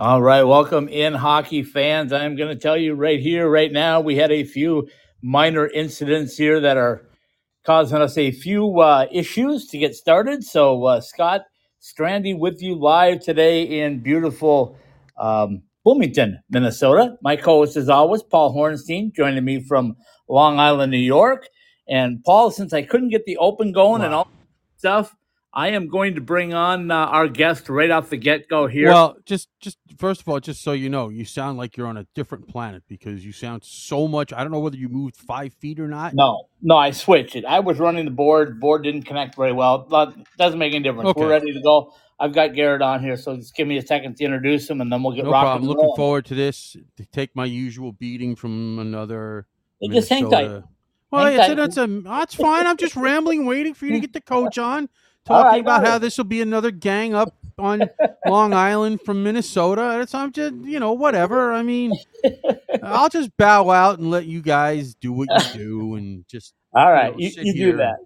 [0.00, 2.12] All right, welcome in, hockey fans.
[2.12, 4.88] I'm going to tell you right here, right now, we had a few
[5.22, 7.08] minor incidents here that are
[7.66, 10.44] causing us a few uh, issues to get started.
[10.44, 11.40] So, uh, Scott
[11.82, 14.78] Strandy with you live today in beautiful
[15.18, 17.16] um, Bloomington, Minnesota.
[17.20, 19.96] My co host, as always, Paul Hornstein, joining me from
[20.28, 21.48] Long Island, New York.
[21.88, 24.06] And, Paul, since I couldn't get the open going wow.
[24.06, 24.30] and all
[24.76, 25.16] stuff,
[25.58, 28.90] I am going to bring on uh, our guest right off the get go here.
[28.90, 31.96] Well, just just first of all, just so you know, you sound like you're on
[31.96, 34.32] a different planet because you sound so much.
[34.32, 36.14] I don't know whether you moved five feet or not.
[36.14, 37.44] No, no, I switched it.
[37.44, 38.60] I was running the board.
[38.60, 39.78] Board didn't connect very well.
[39.78, 41.08] But doesn't make any difference.
[41.08, 41.20] Okay.
[41.22, 41.92] We're ready to go.
[42.20, 44.92] I've got Garrett on here, so just give me a second to introduce him, and
[44.92, 45.62] then we'll get no rocking.
[45.62, 46.76] I'm looking forward to this.
[46.98, 49.48] To take my usual beating from another.
[49.80, 50.62] Hey, just hang tight.
[51.10, 51.58] Well, hang it's, tight.
[51.58, 52.64] It's, a, that's fine.
[52.64, 54.88] I'm just rambling, waiting for you to get the coach on
[55.26, 57.82] talking right, about how this will be another gang up on
[58.26, 60.00] Long Island from Minnesota.
[60.00, 61.52] It's I'm just you know whatever.
[61.52, 61.92] I mean,
[62.82, 66.90] I'll just bow out and let you guys do what you do and just all
[66.90, 67.14] right.
[67.18, 67.96] You, know, you, you do that.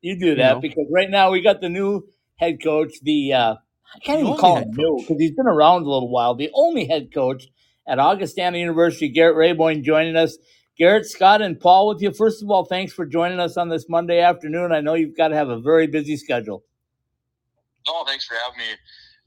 [0.00, 0.60] You do that you know.
[0.60, 2.94] because right now we got the new head coach.
[3.02, 3.54] The uh,
[3.94, 6.34] I can't the even call him new because he's been around a little while.
[6.34, 7.48] The only head coach
[7.86, 10.36] at Augustana University, Garrett Raboin, joining us.
[10.78, 12.12] Garrett, Scott, and Paul with you.
[12.12, 14.70] First of all, thanks for joining us on this Monday afternoon.
[14.72, 16.62] I know you've got to have a very busy schedule.
[17.86, 18.72] No, thanks for having me.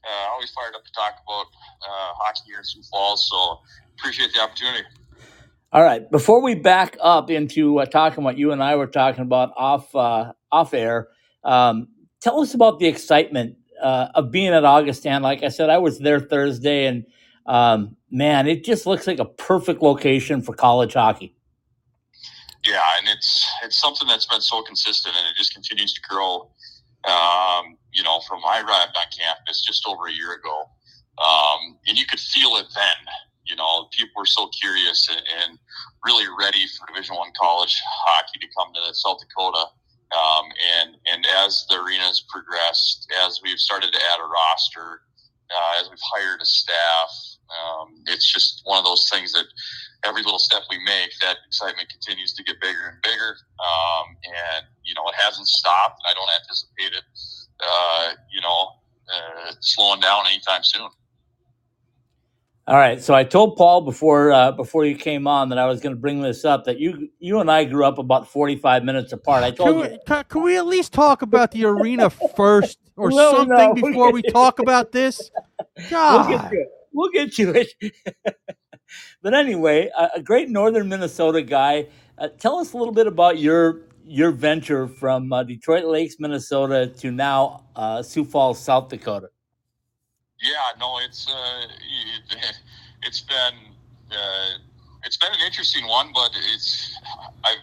[0.04, 3.60] Uh, always fired up to talk about uh, hockey here in Sioux Falls, so
[3.98, 4.84] appreciate the opportunity.
[5.72, 9.22] All right, before we back up into uh, talking what you and I were talking
[9.22, 11.08] about off uh, off air,
[11.44, 11.88] um,
[12.20, 15.22] tell us about the excitement uh, of being at Augustan.
[15.22, 17.06] Like I said, I was there Thursday, and
[17.46, 21.36] um, man, it just looks like a perfect location for college hockey.
[22.64, 26.50] Yeah, and it's it's something that's been so consistent, and it just continues to grow.
[27.04, 30.70] Um, you know, from I arrived on campus just over a year ago,
[31.18, 33.02] um, and you could feel it then.
[33.44, 35.58] You know, people were so curious and, and
[36.04, 39.66] really ready for Division One college hockey to come to South Dakota.
[40.12, 40.44] Um,
[40.78, 45.00] and and as the arena's progressed, as we've started to add a roster,
[45.50, 47.10] uh, as we've hired a staff,
[47.50, 49.46] um, it's just one of those things that
[50.04, 53.36] every little step we make, that excitement continues to get bigger and bigger.
[53.60, 56.00] Um, and, you know, it hasn't stopped.
[56.04, 57.04] And I don't anticipate it,
[57.60, 58.68] uh, you know,
[59.12, 60.88] uh, slowing down anytime soon.
[62.68, 65.80] All right, so I told Paul before uh, before you came on that I was
[65.80, 68.84] going to bring this up that you you and I grew up about forty five
[68.84, 69.42] minutes apart.
[69.42, 69.98] I told can we, you.
[70.06, 74.12] Can, can, we at least talk about the arena first or no, something no, before
[74.12, 75.28] we talk about this?
[75.90, 76.28] God.
[76.28, 76.68] We'll get to it.
[76.92, 78.56] We'll get to it.
[79.22, 81.86] but anyway, a, a, great northern Minnesota guy.
[82.18, 86.86] Uh, tell us a little bit about your your venture from uh, Detroit Lakes, Minnesota,
[86.98, 89.28] to now uh, Sioux Falls, South Dakota.
[90.40, 90.50] Yeah,
[90.80, 91.32] no, it's uh,
[92.40, 92.56] it,
[93.02, 93.54] has been
[94.10, 94.58] uh,
[95.04, 96.98] it's been an interesting one, but it's
[97.44, 97.56] I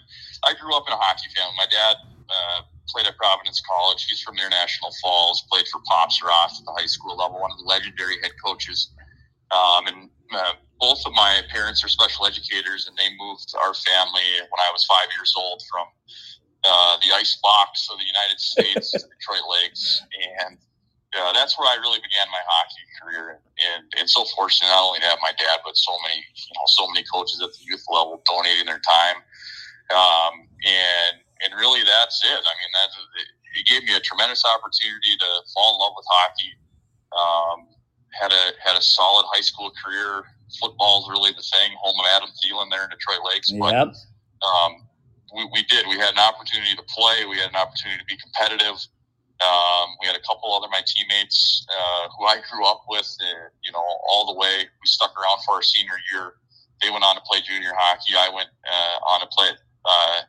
[0.45, 1.53] I grew up in a hockey family.
[1.57, 1.95] My dad
[2.29, 4.05] uh, played at Providence College.
[4.09, 5.43] He's from near International Falls.
[5.51, 8.91] Played for Pops Roth at the high school level, one of the legendary head coaches.
[9.51, 10.09] Um, and
[10.79, 14.85] both of my parents are special educators, and they moved our family when I was
[14.85, 15.85] five years old from
[16.63, 20.03] uh, the ice box of the United States to Detroit Lakes,
[20.43, 20.57] and
[21.17, 23.41] uh, that's where I really began my hockey career.
[23.59, 26.67] And, and so fortunate not only to have my dad, but so many you know
[26.67, 29.17] so many coaches at the youth level donating their time,
[29.91, 32.39] um, and and really that's it.
[32.39, 32.91] I mean that
[33.59, 36.53] it gave me a tremendous opportunity to fall in love with hockey.
[37.11, 37.59] Um,
[38.13, 40.23] had a had a solid high school career.
[40.57, 41.77] Football is really the thing.
[41.81, 43.51] Home of Adam Thielen there in Detroit Lakes.
[43.51, 43.93] But yep.
[44.41, 44.87] um,
[45.35, 45.85] we, we did.
[45.87, 47.25] We had an opportunity to play.
[47.29, 48.77] We had an opportunity to be competitive.
[49.39, 53.07] Um, we had a couple other my teammates uh, who I grew up with.
[53.21, 54.65] Uh, you know, all the way.
[54.65, 56.33] We stuck around for our senior year.
[56.81, 58.15] They went on to play junior hockey.
[58.17, 59.49] I went uh, on to play
[59.85, 60.21] uh,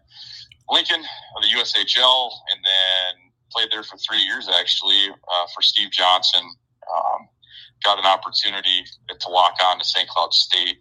[0.68, 5.90] Lincoln, or the USHL, and then played there for three years actually uh, for Steve
[5.90, 6.42] Johnson.
[6.86, 7.28] Um,
[7.84, 10.08] got an opportunity to walk on to St.
[10.08, 10.78] Cloud State.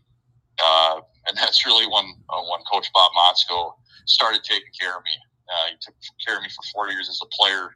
[0.61, 3.73] Uh, and that's really when, uh, when Coach Bob Motzko
[4.05, 5.11] started taking care of me.
[5.49, 7.71] Uh, he took care of me for four years as a player,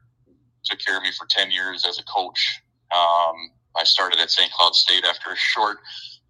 [0.66, 2.62] took care of me for 10 years as a coach.
[2.92, 4.52] Um, I started at St.
[4.52, 5.78] Cloud State after a short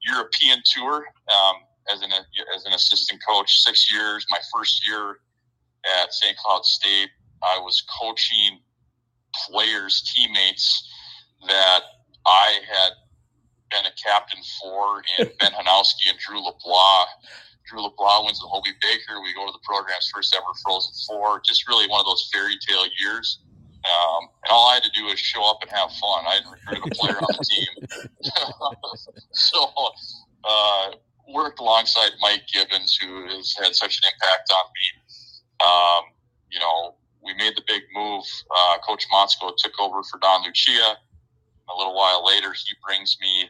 [0.01, 1.55] European tour um,
[1.91, 2.11] as, an,
[2.55, 4.25] as an assistant coach, six years.
[4.29, 5.17] My first year
[6.01, 6.37] at St.
[6.37, 7.09] Cloud State,
[7.43, 8.59] I was coaching
[9.47, 10.89] players, teammates
[11.47, 11.81] that
[12.25, 12.91] I had
[13.71, 17.09] been a captain for in Ben Hanowski and Drew LeBlanc.
[17.65, 19.21] Drew LeBlanc wins the Hobey Baker.
[19.21, 21.41] We go to the program's first ever Frozen Four.
[21.45, 23.39] Just really one of those fairy tale years.
[23.83, 26.23] Um, and all I had to do was show up and have fun.
[26.25, 27.67] I hadn't recruited a player on the team.
[29.31, 29.71] so,
[30.43, 30.91] uh,
[31.27, 35.67] worked alongside Mike Gibbons, who has had such an impact on me.
[35.67, 36.03] Um,
[36.49, 38.23] you know, we made the big move.
[38.55, 40.97] Uh, Coach Motzko took over for Don Lucia.
[41.69, 43.50] A little while later, he brings me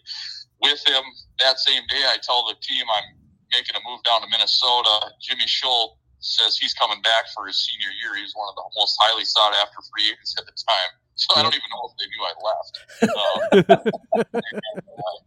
[0.61, 1.03] with him.
[1.39, 3.17] That same day, I tell the team I'm
[3.51, 5.13] making a move down to Minnesota.
[5.21, 8.15] Jimmy Schuldt says he's coming back for his senior year.
[8.15, 10.91] He was one of the most highly sought after free agents at the time.
[11.15, 12.73] So I don't even know if they knew I left.
[13.03, 15.17] Um, and, uh,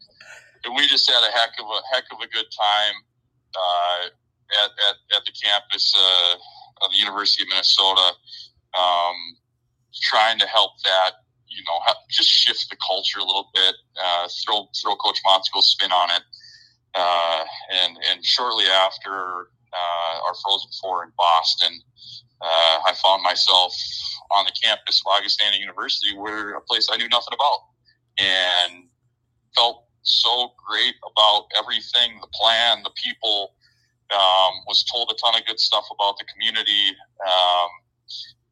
[0.65, 2.97] and, we just had a heck of a heck of a good time
[3.55, 4.07] uh,
[4.65, 6.35] at, at, at the campus uh,
[6.85, 8.15] of the University of Minnesota,
[8.75, 9.15] um,
[10.03, 11.23] trying to help that
[11.57, 15.91] you know just shift the culture a little bit, uh, throw throw Coach Motzko's spin
[15.91, 16.23] on it.
[16.95, 17.45] Uh,
[17.83, 21.73] and and shortly after uh, our Frozen Four in Boston,
[22.41, 23.75] uh, I found myself
[24.31, 27.61] on the campus of Augustana University, where a place I knew nothing about,
[28.19, 28.85] and
[29.55, 33.53] felt so great about everything, the plan, the people.
[34.09, 36.95] Um, was told a ton of good stuff about the community,
[37.27, 37.69] um,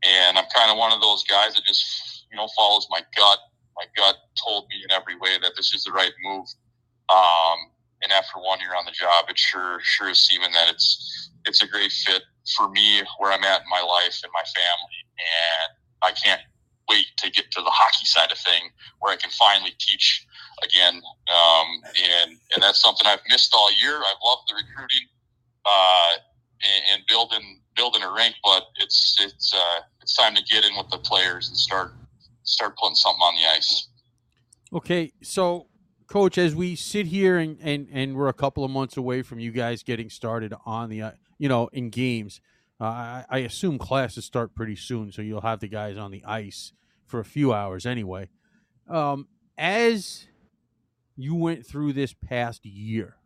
[0.03, 3.39] and I'm kind of one of those guys that just you know follows my gut.
[3.77, 6.47] My gut told me in every way that this is the right move.
[7.09, 7.71] Um,
[8.03, 11.63] and after one year on the job, it sure sure is seeming that it's it's
[11.63, 12.23] a great fit
[12.57, 15.71] for me where I'm at in my life and my family, and
[16.03, 16.41] I can't
[16.91, 20.27] wait to get to the hockey side of thing where I can finally teach
[20.63, 21.01] again.
[21.31, 21.67] Um,
[22.03, 23.97] and and that's something I've missed all year.
[23.97, 25.07] I've loved the recruiting
[25.65, 26.13] uh,
[26.63, 30.77] and, and, building building a rink, but it's it's uh, it's time to get in
[30.77, 31.95] with the players and start
[32.45, 33.89] start putting something on the ice.
[34.73, 35.67] Okay, so
[36.07, 39.39] coach, as we sit here and, and, and we're a couple of months away from
[39.39, 42.41] you guys getting started on the, uh, you know, in games,
[42.81, 46.25] uh, I, I, assume classes start pretty soon, so you'll have the guys on the
[46.25, 46.73] ice
[47.07, 48.29] for a few hours anyway.
[48.89, 50.27] Um, as
[51.17, 53.17] you went through this past year,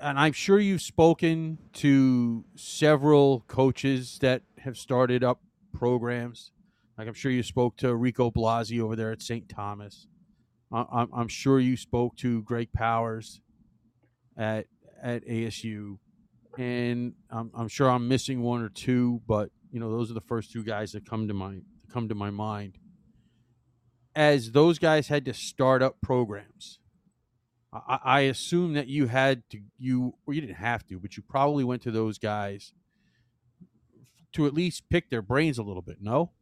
[0.00, 5.40] and I'm sure you've spoken to several coaches that have started up
[5.72, 6.52] programs.
[6.98, 9.48] Like I'm sure you spoke to Rico Blasi over there at St.
[9.48, 10.06] Thomas.
[10.72, 13.40] I'm, I'm sure you spoke to Greg Powers
[14.36, 14.66] at
[15.02, 15.98] at ASU,
[16.58, 20.20] and I'm, I'm sure I'm missing one or two, but you know those are the
[20.20, 21.58] first two guys that come to my
[21.92, 22.78] come to my mind.
[24.14, 26.80] As those guys had to start up programs,
[27.72, 31.22] I, I assume that you had to you or you didn't have to, but you
[31.22, 32.72] probably went to those guys
[34.32, 35.98] to at least pick their brains a little bit.
[36.00, 36.32] No.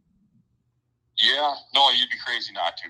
[1.18, 2.88] Yeah, no, you'd be crazy not to.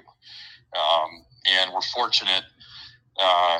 [0.79, 2.45] Um, and we're fortunate
[3.19, 3.59] uh,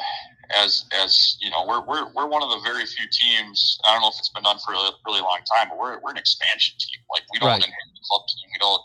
[0.51, 3.79] as as you know we're, we're we're one of the very few teams.
[3.87, 6.11] I don't know if it's been done for a really long time, but we're we're
[6.11, 7.01] an expansion team.
[7.11, 7.63] Like we don't right.
[7.63, 8.49] inherit the club team.
[8.53, 8.83] We don't.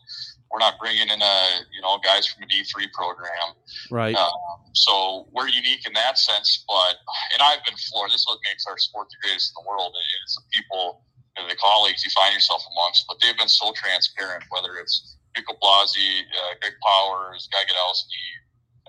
[0.52, 1.38] We're not bringing in a
[1.74, 3.54] you know guys from a D three program.
[3.92, 4.16] Right.
[4.16, 6.66] Um, so we're unique in that sense.
[6.68, 6.98] But
[7.34, 8.10] and I've been floored.
[8.10, 9.94] This is what makes our sport the greatest in the world.
[10.24, 11.06] It's the people
[11.38, 13.06] and the colleagues you find yourself amongst.
[13.08, 14.44] But they've been so transparent.
[14.50, 18.28] Whether it's Rico Blasi, uh, Greg Powers, Guy Gadowsky,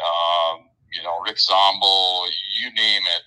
[0.02, 2.26] um, you know, Rick Zombo,
[2.59, 3.23] you name it.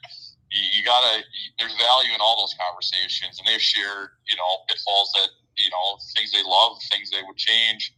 [0.51, 1.23] You, you, gotta.
[1.57, 5.97] There's value in all those conversations, and they've shared, you know, pitfalls that you know,
[6.15, 7.93] things they love, things they would change,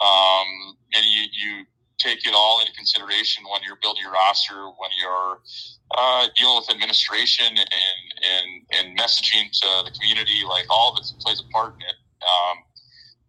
[0.00, 1.64] um, and you you
[1.98, 5.40] take it all into consideration when you're building your roster, when you're
[5.96, 10.42] uh, dealing with administration and, and and messaging to the community.
[10.48, 11.96] Like all of it plays a part in it.
[12.22, 12.56] Um,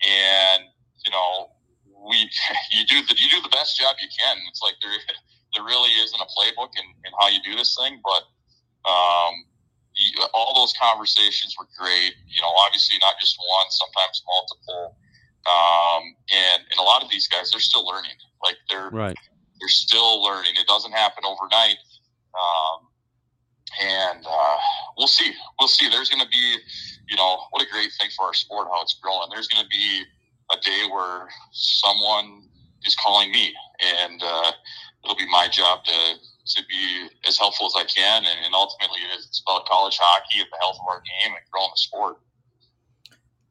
[0.06, 0.64] and
[1.08, 1.56] you know,
[2.04, 2.28] we
[2.76, 4.38] you do the you do the best job you can.
[4.52, 4.92] It's like there
[5.56, 8.28] there really isn't a playbook in, in how you do this thing, but
[8.84, 9.48] um,
[9.96, 12.14] you, all those conversations were great.
[12.28, 14.98] You know, obviously not just one, sometimes multiple.
[15.48, 16.04] Um,
[16.36, 18.20] and and a lot of these guys, they're still learning.
[18.44, 19.16] Like they're right.
[19.60, 20.52] They're still learning.
[20.60, 21.80] It doesn't happen overnight.
[22.36, 22.88] Um,
[23.82, 24.58] and uh,
[24.98, 25.34] we'll see.
[25.60, 25.90] We'll see.
[25.90, 26.58] There's going to be,
[27.10, 29.28] you know, what a great thing for our sport, how it's growing.
[29.32, 30.04] There's going to be
[30.52, 32.44] a day where someone
[32.86, 33.54] is calling me,
[34.04, 34.52] and uh,
[35.04, 36.16] it'll be my job to
[36.48, 38.24] to be as helpful as I can.
[38.24, 41.70] And, and ultimately, it's about college hockey and the health of our game and growing
[41.74, 42.18] the sport.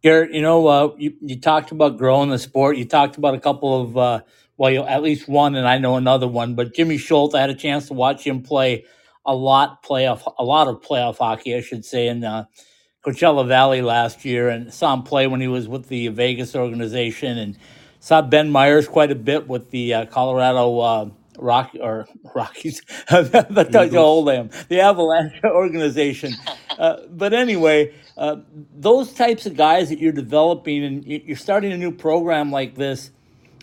[0.02, 2.76] Garrett, you know, uh, you, you talked about growing the sport.
[2.76, 4.20] You talked about a couple of, uh,
[4.56, 6.54] well, you, at least one, and I know another one.
[6.54, 8.84] But Jimmy Schuldt, I had a chance to watch him play
[9.24, 12.44] a lot playoff, a lot of playoff hockey, I should say, in uh,
[13.06, 17.38] Coachella Valley last year and saw him play when he was with the Vegas organization
[17.38, 17.56] and
[18.00, 21.08] saw Ben Meyers quite a bit with the uh, Colorado uh,
[21.38, 26.34] Rock or Rockies, the old them, the Avalanche organization.
[26.78, 28.36] uh, but anyway, uh,
[28.74, 33.12] those types of guys that you're developing and you're starting a new program like this,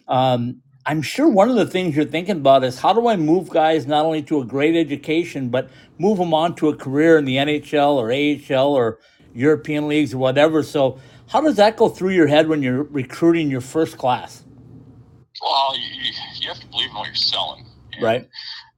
[0.08, 3.50] um, I'm sure one of the things you're thinking about is how do I move
[3.50, 7.26] guys not only to a great education, but move them on to a career in
[7.26, 9.00] the NHL or AHL or
[9.34, 10.64] European leagues or whatever.
[10.64, 14.44] So, how does that go through your head when you're recruiting your first class?
[15.42, 17.66] Well, you, you have to believe in what you're selling.
[17.94, 18.30] And, right.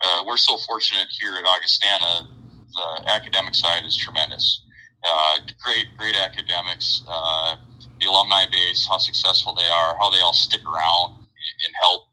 [0.04, 2.28] Uh, we're so fortunate here at Augustana.
[2.74, 4.62] The academic side is tremendous.
[5.04, 7.04] Uh, great, great academics.
[7.08, 7.56] Uh,
[8.00, 12.04] the alumni base, how successful they are, how they all stick around and help,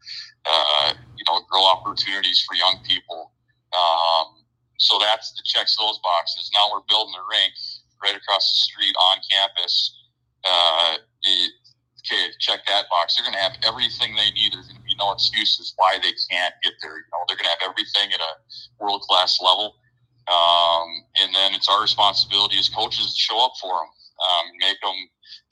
[0.47, 3.33] uh, you know, grow opportunities for young people.
[3.73, 4.45] Um,
[4.79, 6.51] so that's the checks those boxes.
[6.55, 7.55] Now we're building the rink
[8.03, 9.99] right across the street on campus.
[10.45, 11.53] Uh, it,
[12.03, 13.17] okay, check that box.
[13.17, 14.53] They're going to have everything they need.
[14.53, 16.99] There's going to be no excuses why they can't get there.
[16.99, 18.33] You know, they're going to have everything at a
[18.83, 19.77] world class level.
[20.29, 20.89] Um,
[21.21, 23.91] and then it's our responsibility as coaches to show up for them,
[24.23, 24.95] um, make them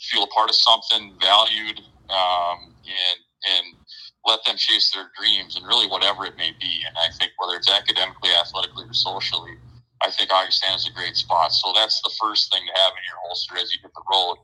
[0.00, 1.80] feel a part of something, valued,
[2.10, 3.66] um, and and
[4.26, 6.84] let them chase their dreams and really whatever it may be.
[6.86, 9.56] And I think whether it's academically, athletically, or socially,
[10.02, 11.52] I think Augustana is a great spot.
[11.52, 14.36] So that's the first thing to have in your holster as you hit the road.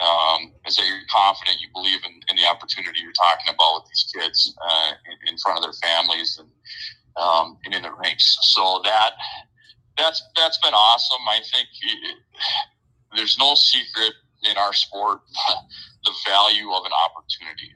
[0.00, 3.90] Um, is that you're confident, you believe in, in, the opportunity you're talking about with
[3.92, 6.48] these kids uh, in, in, front of their families and
[7.20, 8.38] um, and in the rinks.
[8.40, 9.12] So that
[9.98, 11.20] that's that's been awesome.
[11.28, 12.16] I think it,
[13.14, 14.14] there's no secret
[14.48, 15.20] in our sport
[16.04, 17.72] the value of an opportunity.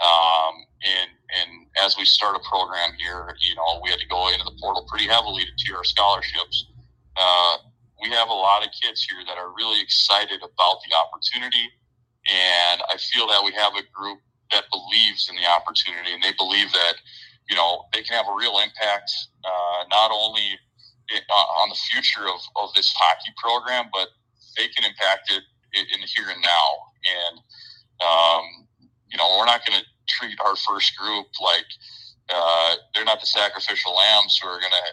[0.00, 1.10] Um, and
[1.40, 1.50] and
[1.84, 4.86] as we start a program here, you know, we had to go into the portal
[4.88, 6.66] pretty heavily to tier our scholarships.
[7.16, 7.56] Uh,
[8.02, 11.72] we have a lot of kids here that are really excited about the opportunity,
[12.28, 14.20] and I feel that we have a group
[14.52, 16.94] that believes in the opportunity, and they believe that
[17.48, 19.10] you know they can have a real impact
[19.44, 20.60] uh, not only
[21.10, 24.08] uh, on the future of, of this hockey program, but
[24.56, 26.68] they can impact it in the here and now.
[27.06, 27.34] And
[28.02, 28.65] um,
[29.10, 31.66] you know, we're not going to treat our first group like
[32.28, 34.86] uh, they're not the sacrificial lambs who are going to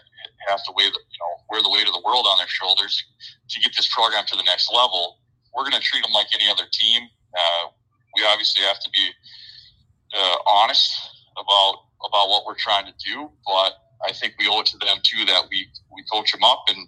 [0.50, 3.04] have to weigh the, you know, wear the weight of the world on their shoulders
[3.50, 5.20] to get this program to the next level.
[5.56, 7.10] We're going to treat them like any other team.
[7.34, 7.70] Uh,
[8.16, 9.10] we obviously have to be
[10.14, 10.92] uh, honest
[11.38, 13.74] about about what we're trying to do, but
[14.06, 16.88] I think we owe it to them too that we we coach them up and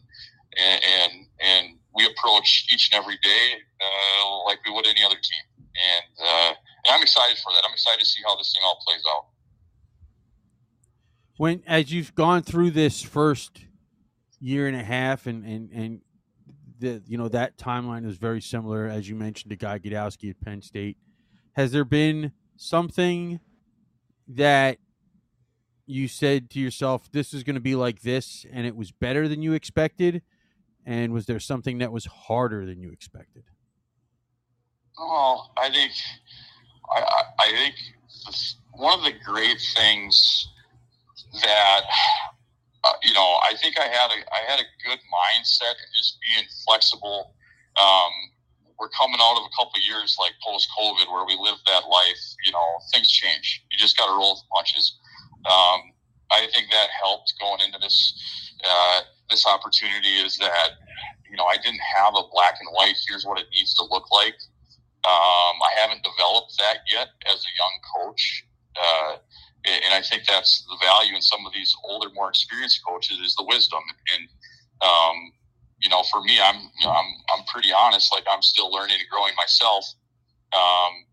[0.58, 5.46] and and we approach each and every day uh, like we would any other team.
[5.60, 6.54] And uh,
[6.86, 7.64] and I'm excited for that.
[7.66, 9.26] I'm excited to see how this thing all plays out.
[11.38, 13.66] When as you've gone through this first
[14.40, 16.02] year and a half, and and and
[16.80, 20.40] the you know that timeline is very similar as you mentioned to Guy Gadowsky at
[20.42, 20.98] Penn State.
[21.54, 23.40] Has there been something
[24.28, 24.78] that
[25.86, 29.28] you said to yourself, "This is going to be like this," and it was better
[29.28, 30.22] than you expected?
[30.86, 33.44] And was there something that was harder than you expected?
[34.98, 35.92] Oh, I think
[36.92, 37.76] I, I think
[38.74, 40.48] one of the great things
[41.42, 41.84] that
[42.86, 46.18] uh, you know, I think I had a I had a good mindset and just
[46.22, 47.34] being flexible.
[47.82, 48.14] Um,
[48.78, 51.90] we're coming out of a couple of years like post COVID where we lived that
[51.90, 52.24] life.
[52.46, 53.66] You know, things change.
[53.72, 55.00] You just got to roll with punches.
[55.50, 55.98] Um,
[56.30, 60.78] I think that helped going into this uh, this opportunity is that
[61.30, 62.98] you know I didn't have a black and white.
[63.10, 64.38] Here's what it needs to look like.
[65.10, 68.46] Um, I haven't developed that yet as a young coach.
[68.76, 69.18] Uh,
[69.66, 73.36] and I think that's the value in some of these older, more experienced coaches is
[73.36, 73.82] the wisdom.
[74.14, 74.30] And,
[74.82, 75.32] um,
[75.80, 78.14] you know, for me, I'm, you know, I'm, I'm pretty honest.
[78.14, 79.86] Like I'm still learning and growing myself.
[80.54, 81.06] Um,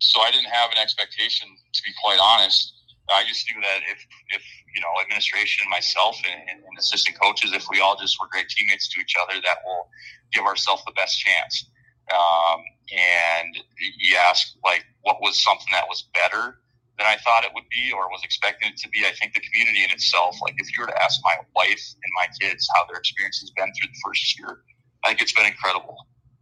[0.00, 2.74] so I didn't have an expectation to be quite honest.
[3.10, 4.04] I just knew that if,
[4.36, 4.42] if,
[4.74, 8.48] you know, administration myself and, and, and assistant coaches, if we all just were great
[8.48, 9.88] teammates to each other, that will
[10.32, 11.64] give ourselves the best chance.
[12.12, 12.60] Um,
[12.90, 16.58] and he asked like what was something that was better
[16.98, 19.04] than I thought it would be or was expecting it to be.
[19.06, 22.12] I think the community in itself, like if you were to ask my wife and
[22.16, 24.62] my kids how their experience has been through the first year,
[25.04, 25.96] I think it's been incredible.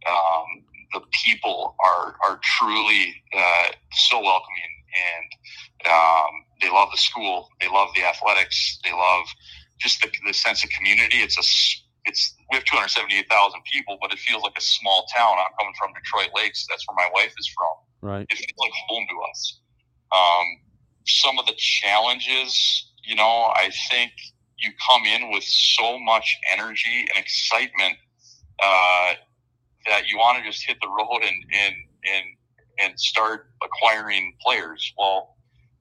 [0.07, 7.49] Um, the people are are truly uh, so welcoming and um, they love the school,
[7.61, 9.25] they love the athletics, they love
[9.79, 11.17] just the, the sense of community.
[11.17, 11.43] It's a
[12.07, 15.35] it's we have 278,000 people, but it feels like a small town.
[15.37, 16.65] I'm coming from Detroit Lakes.
[16.69, 18.09] That's where my wife is from.
[18.09, 18.25] Right.
[18.29, 19.59] It feels like home to us.
[20.15, 20.45] Um,
[21.05, 24.11] some of the challenges, you know, I think
[24.57, 27.95] you come in with so much energy and excitement
[28.63, 29.13] uh,
[29.85, 32.25] that you want to just hit the road and and and
[32.79, 34.93] and start acquiring players.
[34.97, 35.35] Well,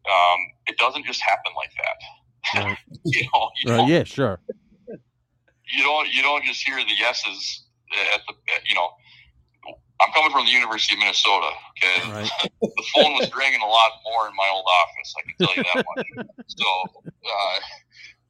[0.09, 1.97] um, it doesn't just happen like that.
[2.54, 2.78] Right.
[3.04, 4.38] you know, you uh, yeah, sure
[5.73, 7.64] you don't you don't just hear the yeses
[8.14, 8.35] at the
[8.68, 8.90] you know
[10.00, 11.50] I'm coming from the University of Minnesota.
[11.76, 12.30] Okay, right.
[12.61, 15.14] the phone was ringing a lot more in my old office.
[15.16, 16.26] I can tell you that much.
[16.46, 16.68] so
[17.08, 17.58] uh,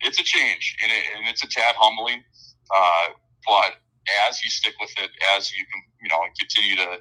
[0.00, 2.22] it's a change, and, it, and, it's a tad humbling.
[2.70, 3.14] Uh,
[3.46, 3.82] but
[4.28, 6.98] as you stick with it, as you can, you know, continue to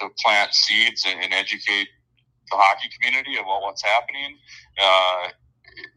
[0.00, 1.88] to plant seeds and, and educate
[2.50, 4.38] the hockey community about what's happening,
[4.80, 5.28] uh,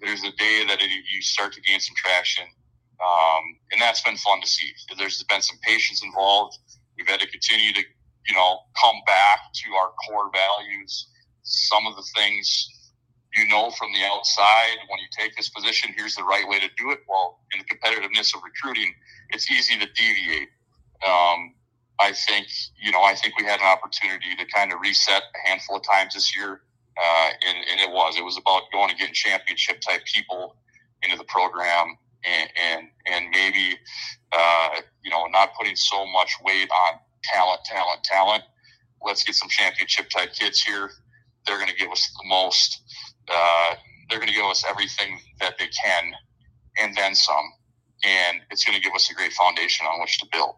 [0.01, 2.43] there's a day that it, you start to gain some traction,
[3.03, 4.71] um, and that's been fun to see.
[4.97, 6.57] There's been some patience involved.
[6.97, 7.81] We've had to continue to
[8.27, 11.07] you know, come back to our core values.
[11.43, 12.69] Some of the things
[13.33, 16.69] you know from the outside when you take this position, here's the right way to
[16.77, 16.99] do it.
[17.07, 18.93] Well, in the competitiveness of recruiting,
[19.29, 20.49] it's easy to deviate.
[21.05, 21.55] Um,
[21.99, 22.47] I think,
[22.79, 25.83] you know, I think we had an opportunity to kind of reset a handful of
[25.83, 26.61] times this year.
[27.01, 30.57] Uh, and, and, it was, it was about going and getting championship type people
[31.03, 33.77] into the program and, and, and maybe,
[34.31, 34.69] uh,
[35.03, 38.43] you know, not putting so much weight on talent, talent, talent.
[39.03, 40.91] Let's get some championship type kids here.
[41.45, 42.81] They're going to give us the most.
[43.27, 43.75] Uh,
[44.09, 46.11] they're going to give us everything that they can,
[46.79, 47.53] and then some.
[48.03, 50.55] And it's going to give us a great foundation on which to build.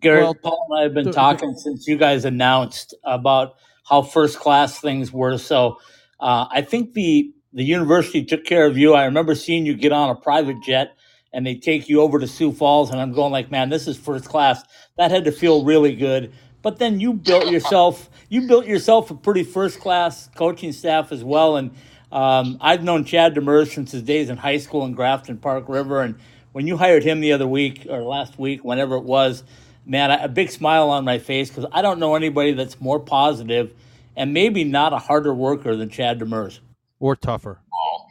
[0.00, 3.54] Garrett, well, Paul and I have been the, talking the, since you guys announced about
[3.88, 5.38] how first class things were.
[5.38, 5.78] So
[6.20, 8.94] uh, I think the the university took care of you.
[8.94, 10.96] I remember seeing you get on a private jet
[11.32, 13.96] and they take you over to Sioux Falls, and I'm going like, man, this is
[13.96, 14.62] first class.
[14.96, 16.32] That had to feel really good.
[16.62, 21.24] But then you built yourself, you built yourself a pretty first class coaching staff as
[21.24, 21.56] well.
[21.56, 21.72] And
[22.12, 26.02] um, I've known Chad Demers since his days in high school in Grafton Park River,
[26.02, 26.16] and
[26.52, 29.42] when you hired him the other week or last week, whenever it was,
[29.84, 33.74] man, a big smile on my face because I don't know anybody that's more positive
[34.16, 36.60] and maybe not a harder worker than Chad Demers.
[37.00, 37.60] Or tougher.
[37.72, 38.06] Oh,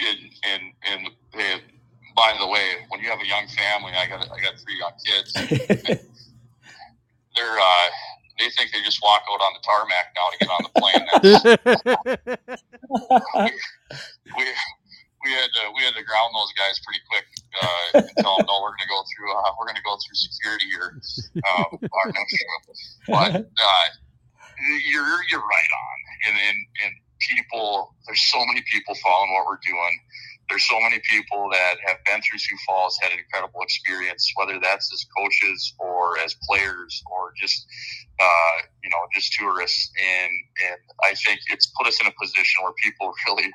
[0.00, 0.72] and, and,
[1.34, 1.62] and
[2.14, 4.92] by the way, when you have a young family, I got I got three young
[5.04, 5.32] kids.
[7.36, 7.88] they're uh,
[8.38, 11.06] they think they just walk out on the tarmac now to get on the plane.
[14.36, 14.44] we,
[15.24, 17.24] we had to, we had to ground those guys pretty quick
[17.62, 19.96] uh, and tell them, no, we're going to go through uh, we're going to go
[19.96, 21.00] through security here.
[21.48, 21.78] Um,
[23.08, 23.86] but uh,
[24.88, 25.96] you're you're right on,
[26.28, 26.92] and, and and
[27.28, 29.98] people, there's so many people following what we're doing
[30.52, 34.60] there's so many people that have been through Sioux Falls, had an incredible experience, whether
[34.60, 37.66] that's as coaches or as players or just,
[38.20, 39.90] uh, you know, just tourists.
[39.96, 40.32] And,
[40.68, 43.48] and I think it's put us in a position where people really,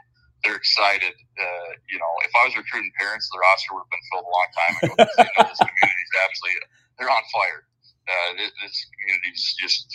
[0.44, 1.14] they're excited.
[1.38, 4.34] Uh, you know, if I was recruiting parents, the roster would have been filled a
[4.34, 4.94] long time ago.
[5.22, 6.66] they know this community is absolutely,
[6.98, 7.62] they're on fire.
[8.08, 9.86] Uh, this, this community is just,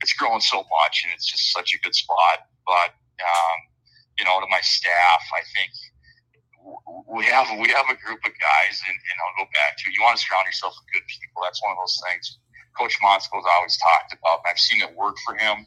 [0.00, 2.48] it's growing so much and it's just such a good spot.
[2.64, 3.58] But, um,
[4.18, 5.72] you know, to my staff, I think,
[7.06, 10.02] we have we have a group of guys, and, and I'll go back to you
[10.02, 11.46] want to surround yourself with good people.
[11.46, 12.42] That's one of those things
[12.78, 14.44] Coach Motzko's always talked about.
[14.44, 15.66] and I've seen it work for him.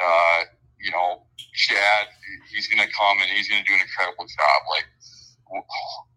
[0.00, 0.40] Uh,
[0.80, 2.08] you know, Chad,
[2.52, 4.60] he's going to come and he's going to do an incredible job.
[4.68, 4.88] Like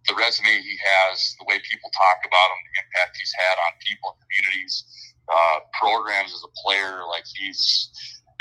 [0.08, 3.72] the resume he has, the way people talk about him, the impact he's had on
[3.84, 4.84] people and communities,
[5.28, 7.92] uh, programs as a player, like he's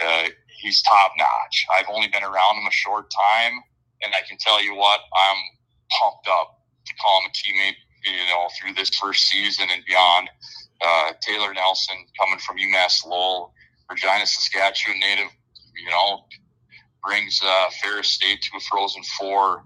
[0.00, 1.66] uh, he's top notch.
[1.78, 3.52] I've only been around him a short time,
[4.02, 5.38] and I can tell you what, I'm
[6.00, 10.30] pumped up to call him a teammate, you know, through this first season and beyond.
[10.80, 13.52] Uh, Taylor Nelson coming from UMass Lowell,
[13.90, 15.30] Regina, Saskatchewan native,
[15.74, 16.24] you know,
[17.04, 19.64] brings uh, Ferris State to a Frozen Four.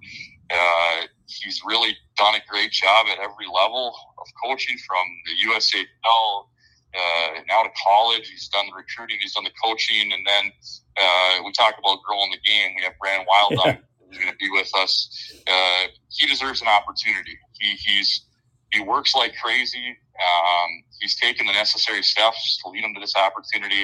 [0.51, 6.47] Uh, he's really done a great job at every level of coaching from the USHL
[6.95, 8.29] uh, now to college.
[8.29, 10.53] He's done the recruiting, he's done the coaching, and then
[11.01, 12.73] uh, we talk about girl growing the game.
[12.77, 13.79] We have Brand Wild
[14.13, 15.33] He's going to be with us.
[15.49, 17.39] Uh, he deserves an opportunity.
[17.59, 18.27] He, he's
[18.71, 19.89] he works like crazy.
[19.89, 23.83] Um, he's taken the necessary steps to lead him to this opportunity.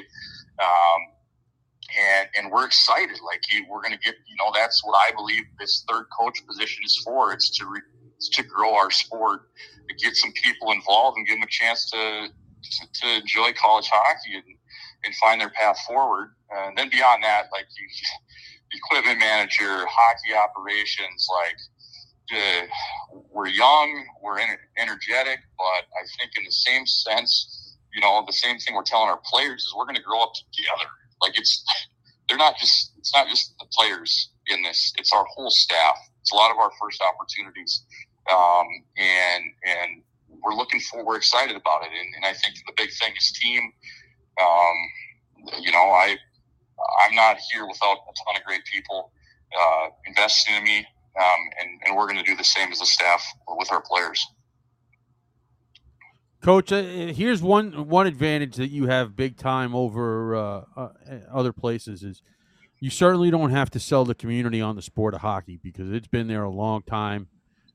[0.62, 1.01] Um,
[1.99, 3.18] and, and we're excited.
[3.25, 6.38] Like he, we're going to get, you know, that's what I believe this third coach
[6.47, 7.33] position is for.
[7.33, 7.81] It's to re,
[8.16, 9.51] it's to grow our sport,
[9.88, 12.29] to get some people involved and give them a chance to
[12.62, 14.44] to, to enjoy college hockey and,
[15.04, 16.34] and find their path forward.
[16.52, 17.88] Uh, and then beyond that, like you,
[18.78, 21.56] equipment manager, hockey operations, like
[23.30, 24.38] we're young, we're
[24.76, 29.08] energetic, but I think in the same sense, you know, the same thing we're telling
[29.08, 30.90] our players is we're going to grow up together.
[31.22, 31.64] Like it's,
[32.28, 35.96] they're not just, it's not just the players in this, it's our whole staff.
[36.20, 37.84] It's a lot of our first opportunities.
[38.30, 38.66] Um,
[38.98, 40.02] and, and
[40.42, 41.90] we're looking for, we're excited about it.
[41.98, 43.72] And, and I think the big thing is team.
[44.40, 46.16] Um, you know, I,
[47.05, 49.12] I'm not here without a ton of great people
[49.59, 52.87] uh, investing in me, um, and, and we're going to do the same as a
[52.87, 53.24] staff
[53.57, 54.27] with our players.
[56.42, 60.88] Coach, uh, here's one one advantage that you have big time over uh, uh,
[61.33, 62.22] other places is
[62.81, 66.07] you certainly don't have to sell the community on the sport of hockey because it's
[66.07, 67.27] been there a long time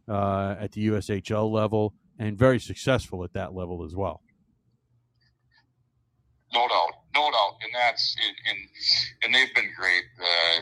[0.08, 4.22] uh, at the USHL level and very successful at that level as well.
[6.54, 8.16] No doubt, no doubt, and that's
[8.48, 8.58] and
[9.24, 10.04] and they've been great.
[10.22, 10.62] Uh,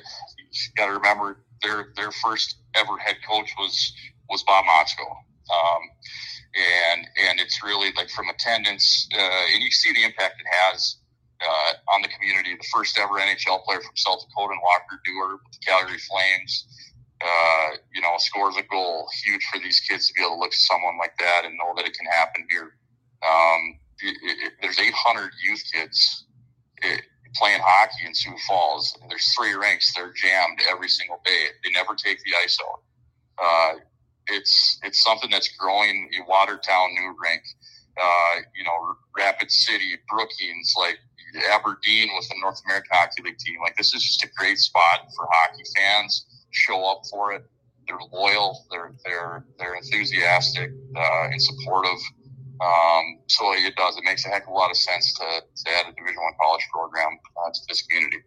[0.77, 3.93] got to remember their their first ever head coach was
[4.29, 5.05] was Bob Motzko.
[5.51, 5.81] Um,
[6.55, 10.97] and and it's really like from attendance, uh, and you see the impact it has
[11.41, 12.55] uh, on the community.
[12.55, 16.67] The first ever NHL player from South Dakota, and Walker Duehr with the Calgary Flames,
[17.23, 19.07] uh, you know, scores a goal.
[19.23, 21.73] Huge for these kids to be able to look to someone like that and know
[21.75, 22.75] that it can happen here.
[23.23, 26.25] Um, it, there's 800 youth kids
[26.83, 26.97] eh,
[27.35, 28.97] playing hockey in Sioux Falls.
[29.09, 29.93] There's three rinks.
[29.95, 31.45] They're jammed every single day.
[31.63, 32.81] They never take the ice out.
[33.41, 33.79] Uh,
[34.27, 37.41] it's it's something that's growing in Watertown, New Rink,
[38.01, 40.97] uh, you know, Rapid City, Brookings, like
[41.51, 43.57] Aberdeen with the North American Hockey League team.
[43.63, 46.25] Like this is just a great spot for hockey fans.
[46.51, 47.43] Show up for it.
[47.87, 48.65] They're loyal.
[48.69, 51.99] They're they're they're enthusiastic uh, and supportive.
[52.61, 53.97] Um, so it does.
[53.97, 56.33] It makes a heck of a lot of sense to, to add a Division One
[56.41, 58.17] college program uh, to this community.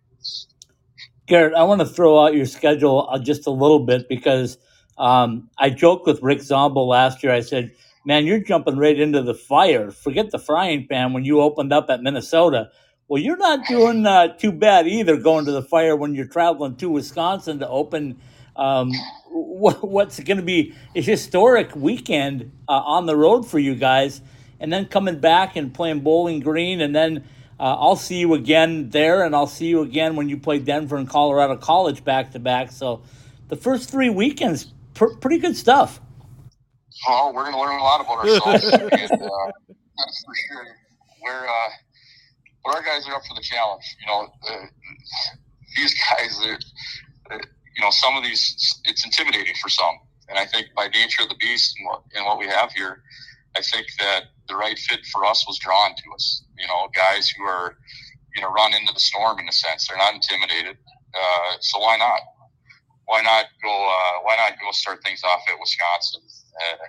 [1.26, 4.58] Garrett, I want to throw out your schedule uh, just a little bit because
[4.98, 7.32] um, I joked with Rick Zombo last year.
[7.32, 7.70] I said,
[8.04, 9.92] "Man, you're jumping right into the fire.
[9.92, 12.70] Forget the frying pan when you opened up at Minnesota."
[13.06, 16.76] Well, you're not doing uh, too bad either, going to the fire when you're traveling
[16.76, 18.18] to Wisconsin to open
[18.56, 18.92] um,
[19.28, 24.20] what, what's going to be a historic weekend uh, on the road for you guys,
[24.60, 27.24] and then coming back and playing Bowling Green, and then
[27.58, 30.96] uh, I'll see you again there, and I'll see you again when you play Denver
[30.96, 32.72] and Colorado College back to back.
[32.72, 33.02] So,
[33.48, 36.00] the first three weekends pr- pretty good stuff.
[37.06, 40.66] Well, we're going to learn a lot about ourselves, and uh, that's for sure.
[41.22, 41.68] We're, uh,
[42.64, 43.82] but our guys are up for the challenge.
[44.00, 44.66] You know, uh,
[45.76, 46.40] these guys,
[47.30, 47.40] are,
[47.76, 49.94] you know, some of these, it's intimidating for some.
[50.28, 53.02] And I think by nature of the beast and what, and what we have here,
[53.56, 56.44] I think that the right fit for us was drawn to us.
[56.58, 57.76] You know, guys who are,
[58.34, 59.88] you know, run into the storm in a sense.
[59.88, 60.76] They're not intimidated.
[61.14, 62.20] Uh, so why not?
[63.06, 63.70] why not go?
[63.70, 66.22] Uh, why not go start things off at Wisconsin?
[66.56, 66.86] Uh,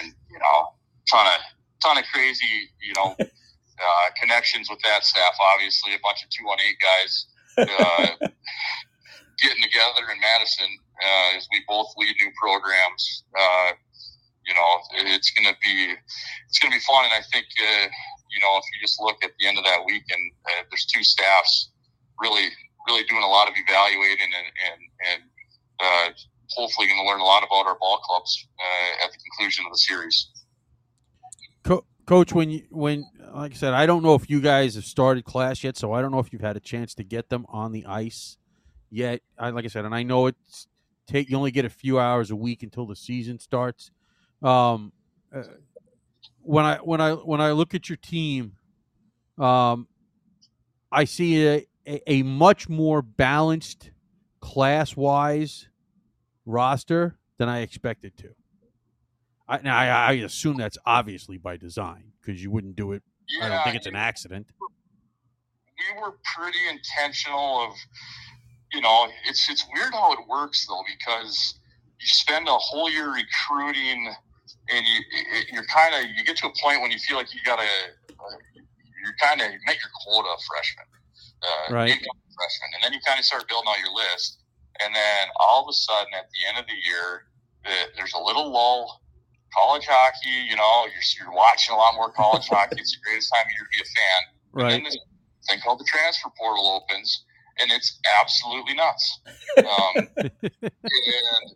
[0.00, 0.72] and you know,
[1.10, 1.40] ton of
[1.82, 5.34] ton of crazy, you know, uh, connections with that staff.
[5.54, 7.26] Obviously, a bunch of two one eight guys
[7.58, 8.28] uh,
[9.42, 10.70] getting together in Madison
[11.02, 13.24] uh, as we both lead new programs.
[13.36, 13.72] Uh,
[14.46, 14.68] you know,
[15.10, 15.92] it's going to be
[16.48, 19.32] it's going to be fun, and I think you know if you just look at
[19.38, 20.22] the end of that week weekend,
[20.70, 21.70] there's two staffs
[22.20, 22.48] really
[22.86, 25.22] really doing a lot of evaluating and and, and
[25.80, 26.08] uh,
[26.54, 29.72] hopefully going to learn a lot about our ball clubs uh, at the conclusion of
[29.72, 30.28] the series.
[31.64, 34.84] Co- Coach, when you when like I said, I don't know if you guys have
[34.84, 37.46] started class yet, so I don't know if you've had a chance to get them
[37.48, 38.36] on the ice
[38.96, 39.20] yet.
[39.38, 40.66] I, like I said, and I know it's
[41.06, 43.90] take you only get a few hours a week until the season starts.
[44.42, 44.92] Um,
[45.34, 45.42] uh,
[46.42, 48.56] when I when I when I look at your team,
[49.38, 49.88] um,
[50.90, 53.90] I see a, a, a much more balanced
[54.40, 55.68] class wise
[56.44, 58.30] roster than I expected to.
[59.48, 63.02] I, now, I, I assume that's obviously by design because you wouldn't do it.
[63.28, 64.46] Yeah, I don't think it's an accident.
[65.78, 67.72] We were pretty intentional of,
[68.72, 71.54] you know, it's it's weird how it works though because
[72.00, 74.12] you spend a whole year recruiting
[74.68, 75.00] and you
[75.52, 78.36] you're kind of you get to a point when you feel like you gotta uh,
[79.02, 80.86] you're kind of make your quota of freshmen
[81.42, 81.90] uh, right.
[81.90, 84.38] freshman, and then you kind of start building out your list,
[84.82, 87.26] and then all of a sudden at the end of the year,
[87.64, 89.02] the, there's a little lull.
[89.54, 92.76] College hockey, you know, you're, you're watching a lot more college hockey.
[92.76, 94.20] It's the greatest time of year to be a fan.
[94.52, 94.64] Right.
[94.64, 94.98] And then this
[95.48, 97.24] thing called the transfer portal opens,
[97.60, 99.20] and it's absolutely nuts.
[99.58, 101.46] Um, and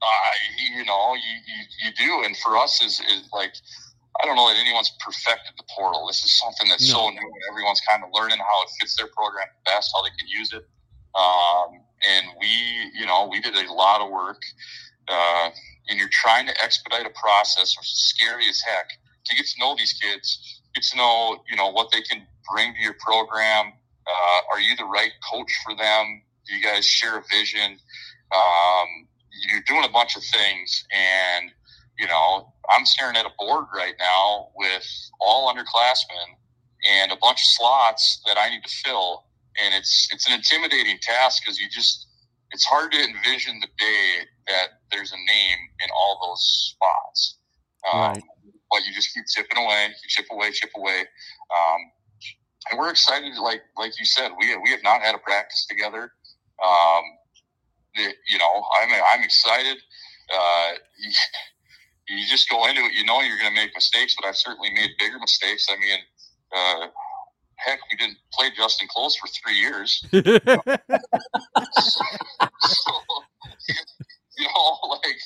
[0.00, 0.32] uh,
[0.74, 3.54] you know, you, you, you do, and for us is is like
[4.22, 6.06] I don't know that anyone's perfected the portal.
[6.06, 6.98] This is something that's no.
[6.98, 7.32] so new.
[7.50, 10.66] Everyone's kind of learning how it fits their program best, how they can use it.
[11.14, 12.48] Um, and we,
[12.98, 14.42] you know, we did a lot of work.
[15.06, 15.50] Uh,
[15.88, 18.90] and you're trying to expedite a process, which is scary as heck,
[19.24, 22.74] to get to know these kids, get to know, you know, what they can bring
[22.74, 23.72] to your program.
[24.08, 26.22] Uh, are you the right coach for them?
[26.46, 27.78] Do you guys share a vision?
[28.34, 29.08] Um,
[29.50, 31.50] you're doing a bunch of things, and
[31.98, 34.86] you know, I'm staring at a board right now with
[35.20, 36.36] all underclassmen
[36.88, 39.24] and a bunch of slots that I need to fill.
[39.60, 42.06] And it's it's an intimidating task because you just
[42.52, 47.38] it's hard to envision the day that there's a name in all those spots.
[47.92, 48.22] Um, right.
[48.70, 51.00] But you just keep chipping away, chip away, chip away.
[51.50, 51.80] Um,
[52.70, 56.12] and we're excited, like like you said, we we have not had a practice together.
[56.64, 57.02] Um,
[57.96, 59.78] the, you know, I'm I'm excited.
[60.32, 61.10] Uh, you,
[62.08, 64.70] you, just go into it, you know, you're going to make mistakes, but I've certainly
[64.74, 65.66] made bigger mistakes.
[65.70, 65.98] I mean,
[66.54, 66.86] uh,
[67.56, 70.04] heck, we didn't play Justin Kloos for three years.
[70.12, 72.04] so,
[72.60, 72.92] so,
[74.38, 75.18] you know, like,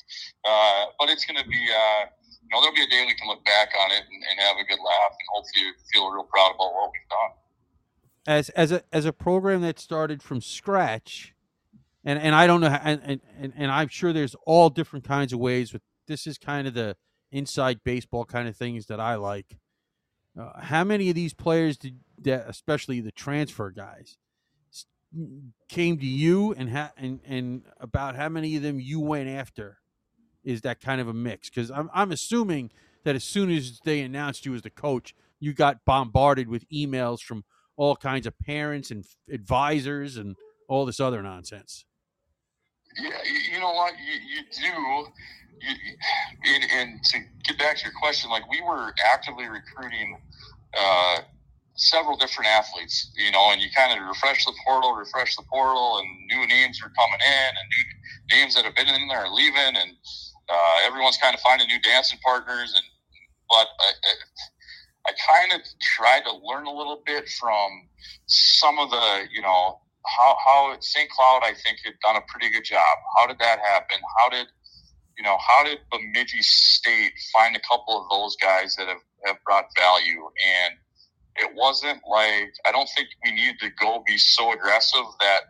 [0.44, 2.06] uh, but it's going to be, uh,
[2.52, 4.64] know, there'll be a day we can look back on it and, and have a
[4.64, 7.30] good laugh and hopefully feel real proud about what we've done.
[8.24, 11.34] As as a as a program that started from scratch,
[12.04, 15.40] and and I don't know, and, and and I'm sure there's all different kinds of
[15.40, 15.72] ways.
[15.72, 16.96] But this is kind of the
[17.32, 19.56] inside baseball kind of things that I like.
[20.38, 24.18] Uh, how many of these players did that, especially the transfer guys,
[25.68, 29.78] came to you and ha- and and about how many of them you went after?
[30.44, 31.48] Is that kind of a mix?
[31.48, 32.70] Because I'm I'm assuming
[33.04, 37.20] that as soon as they announced you as the coach, you got bombarded with emails
[37.20, 37.44] from
[37.76, 40.36] all kinds of parents and advisors and
[40.68, 41.84] all this other nonsense.
[43.00, 43.10] Yeah,
[43.52, 43.94] you know what?
[43.98, 45.12] You, you do.
[45.60, 50.18] You, and, and, to get back to your question, like we were actively recruiting
[50.78, 51.18] uh,
[51.74, 55.98] several different athletes, you know, and you kind of refresh the portal, refresh the portal,
[55.98, 59.32] and new names are coming in, and new names that have been in there are
[59.32, 59.92] leaving, and
[60.48, 62.72] uh, everyone's kind of finding new dancing partners.
[62.74, 62.84] And
[63.48, 63.92] but I,
[65.08, 67.88] I kind of tried to learn a little bit from
[68.26, 71.08] some of the, you know, how how St.
[71.10, 72.96] Cloud I think had done a pretty good job.
[73.16, 73.98] How did that happen?
[74.18, 74.46] How did
[75.16, 79.36] you know how did Bemidji State find a couple of those guys that have, have
[79.44, 80.28] brought value?
[80.44, 80.74] And
[81.36, 85.40] it wasn't like I don't think we needed to go be so aggressive that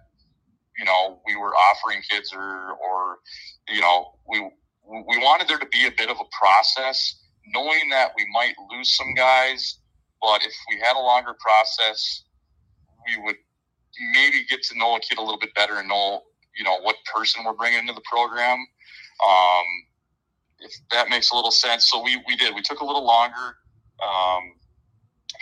[0.79, 3.19] you know we were offering kids or or
[3.69, 4.51] you know we
[4.85, 7.23] we wanted there to be a bit of a process,
[7.55, 9.79] knowing that we might lose some guys,
[10.21, 12.25] but if we had a longer process,
[13.07, 13.37] we would
[14.15, 16.23] maybe get to know a kid a little bit better and know,
[16.57, 18.59] you know, what person we're bringing into the program.
[19.27, 19.65] Um,
[20.61, 21.91] if that makes a little sense.
[21.91, 23.57] So we, we did, we took a little longer.
[24.03, 24.43] Um,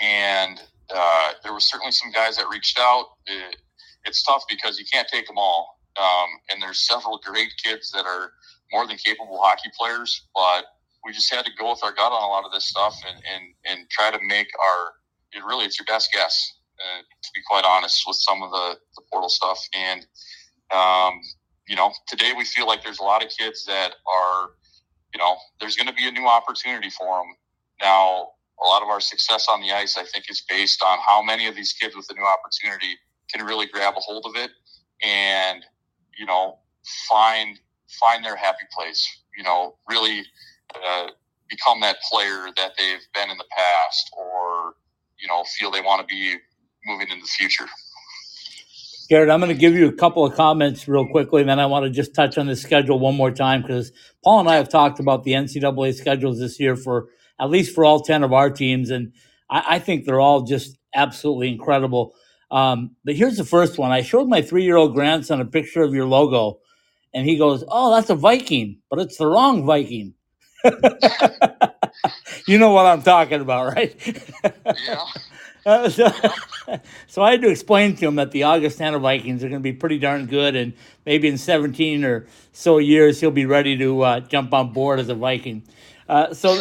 [0.00, 0.60] and,
[0.94, 3.06] uh, there were certainly some guys that reached out.
[3.26, 3.56] It,
[4.04, 5.78] it's tough because you can't take them all.
[6.00, 8.32] Um, and there's several great kids that are
[8.72, 10.64] more than capable hockey players, but
[11.04, 13.16] we just had to go with our gut on a lot of this stuff and,
[13.34, 14.92] and, and try to make our,
[15.32, 18.76] it really, it's your best guess uh, to be quite honest, with some of the,
[18.96, 19.58] the portal stuff.
[19.74, 20.06] And,
[20.74, 21.20] um,
[21.68, 24.50] you know, today we feel like there's a lot of kids that are,
[25.14, 27.34] you know, there's going to be a new opportunity for them.
[27.82, 28.28] Now,
[28.62, 31.46] a lot of our success on the ice, I think, is based on how many
[31.46, 32.96] of these kids with a new opportunity
[33.32, 34.50] can really grab a hold of it
[35.02, 35.64] and,
[36.18, 36.58] you know,
[37.08, 37.58] find
[37.98, 39.06] find their happy place.
[39.36, 40.22] You know, really
[40.74, 41.08] uh,
[41.48, 44.74] become that player that they've been in the past, or
[45.20, 46.36] you know, feel they want to be
[46.86, 47.66] moving in the future.
[49.08, 51.66] Garrett, I'm going to give you a couple of comments real quickly, and then I
[51.66, 53.90] want to just touch on the schedule one more time because
[54.22, 57.08] Paul and I have talked about the NCAA schedules this year for
[57.40, 59.12] at least for all 10 of our teams, and
[59.50, 62.14] I, I think they're all just absolutely incredible.
[62.52, 63.90] Um, but here's the first one.
[63.90, 66.60] I showed my three year old grandson a picture of your logo,
[67.14, 70.14] and he goes, Oh, that's a Viking, but it's the wrong Viking.
[72.46, 73.96] you know what I'm talking about, right?
[74.86, 75.04] yeah.
[75.66, 76.10] Uh, so,
[77.06, 79.74] so I had to explain to him that the Augustana Vikings are going to be
[79.74, 80.72] pretty darn good, and
[81.04, 85.08] maybe in 17 or so years he'll be ready to uh, jump on board as
[85.08, 85.62] a Viking.
[86.08, 86.58] Uh, so,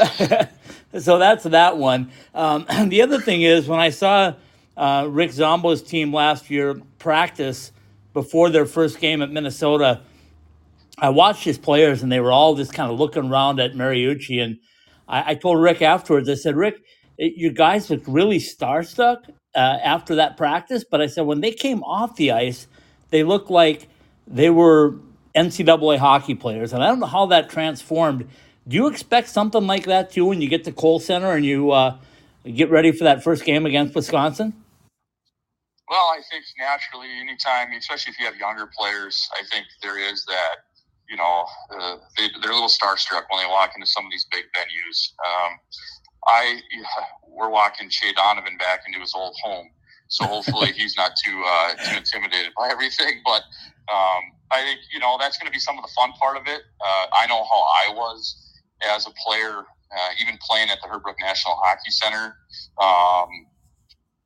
[1.00, 2.12] so that's that one.
[2.36, 4.34] Um, the other thing is when I saw
[4.78, 7.72] uh, Rick Zombo's team last year practice
[8.14, 10.02] before their first game at Minnesota,
[11.02, 14.42] I watched his players and they were all just kind of looking around at Mariucci,
[14.42, 14.58] and
[15.08, 16.30] I, I told Rick afterwards.
[16.30, 16.82] I said, Rick
[17.20, 20.84] it, you guys looked really starstruck uh, after that practice.
[20.90, 22.68] But I said when they came off the ice,
[23.10, 23.88] they looked like
[24.26, 24.96] they were
[25.36, 28.28] NCAA hockey players, and I don't know how that transformed.
[28.68, 31.72] Do you expect something like that too when you get to Kohl Center and you
[31.72, 31.98] uh,
[32.46, 34.54] get ready for that first game against Wisconsin?
[35.90, 40.24] Well, I think naturally, anytime, especially if you have younger players, I think there is
[40.26, 40.69] that.
[41.10, 44.28] You know, uh, they, they're a little starstruck when they walk into some of these
[44.32, 45.14] big venues.
[45.26, 45.60] Um,
[46.28, 46.62] I
[47.28, 49.70] we're walking Shay Donovan back into his old home,
[50.08, 53.22] so hopefully he's not too uh, too intimidated by everything.
[53.26, 53.42] But
[53.92, 56.44] um, I think you know that's going to be some of the fun part of
[56.48, 56.62] it.
[56.80, 58.46] Uh, I know how I was
[58.88, 62.36] as a player, uh, even playing at the Herb Brooks National Hockey Center.
[62.80, 63.30] Um,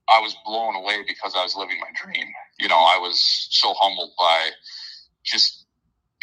[0.09, 2.27] I was blown away because I was living my dream.
[2.59, 4.49] You know, I was so humbled by
[5.23, 5.62] just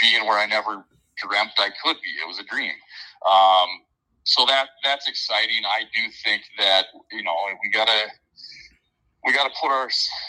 [0.00, 0.84] being where I never
[1.18, 2.10] dreamt I could be.
[2.22, 2.72] It was a dream.
[3.28, 3.68] Um,
[4.24, 5.64] so that that's exciting.
[5.64, 8.08] I do think that you know we gotta
[9.24, 9.88] we gotta put our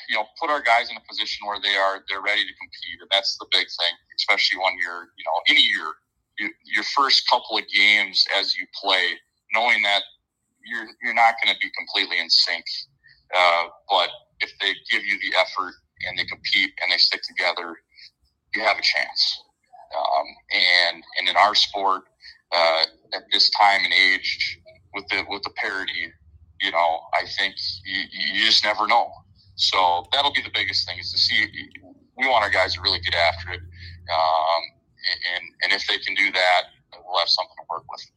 [0.10, 3.00] you know put our guys in a position where they are they're ready to compete,
[3.00, 5.92] and that's the big thing, especially when you're you know any year
[6.40, 9.20] you, your first couple of games as you play,
[9.54, 10.04] knowing that
[10.66, 12.66] you're you're not going to be completely in sync,
[13.36, 15.74] uh, but if they give you the effort
[16.08, 17.78] and they compete and they stick together,
[18.56, 19.42] you have a chance.
[19.98, 22.04] Um, and and in our sport,
[22.52, 24.60] uh, at this time and age,
[24.94, 26.12] with the with the parity,
[26.62, 28.04] you know, I think you,
[28.36, 29.12] you just never know.
[29.56, 31.46] So that'll be the biggest thing is to see.
[32.18, 34.62] We want our guys to really get after it, um,
[35.36, 36.64] and and if they can do that,
[37.06, 38.12] we'll have something to work with.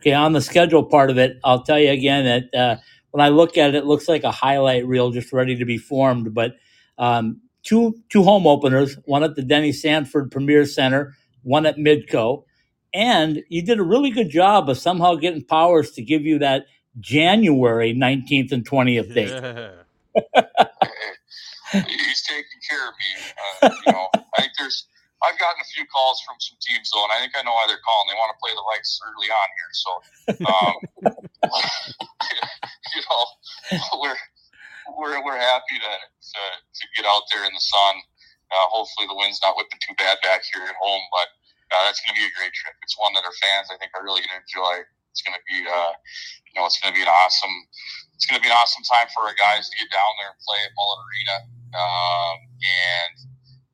[0.00, 2.76] Okay, on the schedule part of it, I'll tell you again that uh,
[3.10, 5.78] when I look at it, it looks like a highlight reel just ready to be
[5.78, 6.34] formed.
[6.34, 6.56] But
[6.98, 12.44] um, two two home openers, one at the Denny Sanford Premier Center, one at Midco,
[12.94, 16.66] and you did a really good job of somehow getting Powers to give you that
[16.98, 19.28] January nineteenth and twentieth date.
[19.28, 19.70] Yeah.
[21.72, 23.10] He's taking care of me.
[23.62, 24.86] Uh, you know, I think there's.
[25.24, 27.64] I've gotten a few calls from some teams though, and I think I know why
[27.66, 28.06] they're calling.
[28.08, 29.90] They want to play the lights early on here, so
[30.44, 30.76] um,
[32.94, 33.22] you know,
[34.00, 34.14] we're
[34.94, 37.94] we're we're happy to, to to get out there in the sun.
[38.46, 41.28] Uh, hopefully, the wind's not whipping too bad back here at home, but
[41.74, 42.78] uh, that's going to be a great trip.
[42.86, 44.86] It's one that our fans, I think, are really going to enjoy.
[45.10, 45.96] It's going to be, uh,
[46.46, 47.56] you know, it's going to be an awesome.
[48.14, 50.38] It's going to be an awesome time for our guys to get down there and
[50.46, 51.36] play at Mullet Arena.
[51.74, 53.14] Um, and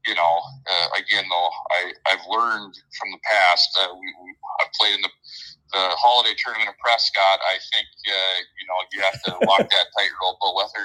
[0.06, 3.68] you know, uh, again, though, I I've learned from the past.
[3.80, 5.10] Uh, we, we I've played in the
[5.72, 9.86] the holiday tournament in Prescott, I think uh, you know you have to walk that
[9.96, 10.38] tightrope.
[10.40, 10.84] But whether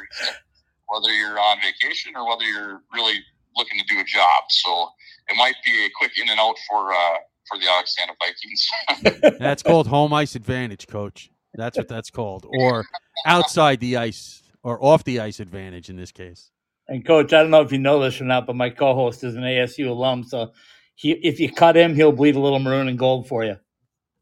[0.87, 3.19] whether you're on vacation or whether you're really
[3.55, 4.89] looking to do a job, so
[5.29, 9.37] it might be a quick in and out for uh, for the Augustana Vikings.
[9.39, 11.29] That's called home ice advantage, coach.
[11.53, 12.85] That's what that's called, or
[13.25, 16.51] outside the ice or off the ice advantage in this case.
[16.87, 19.35] And coach, I don't know if you know this or not, but my co-host is
[19.35, 20.51] an ASU alum, so
[20.95, 23.57] he if you cut him, he'll bleed a little maroon and gold for you.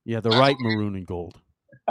[0.04, 1.40] Yeah, the right maroon and gold.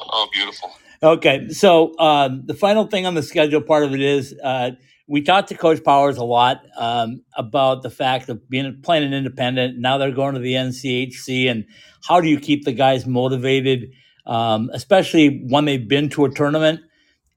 [0.00, 0.72] oh, beautiful.
[1.02, 4.72] Okay, so um, the final thing on the schedule part of it is uh,
[5.06, 9.12] we talked to Coach Powers a lot um, about the fact of being playing an
[9.12, 9.78] independent.
[9.78, 11.64] Now they're going to the NCHC, and
[12.06, 13.92] how do you keep the guys motivated,
[14.26, 16.80] um, especially when they've been to a tournament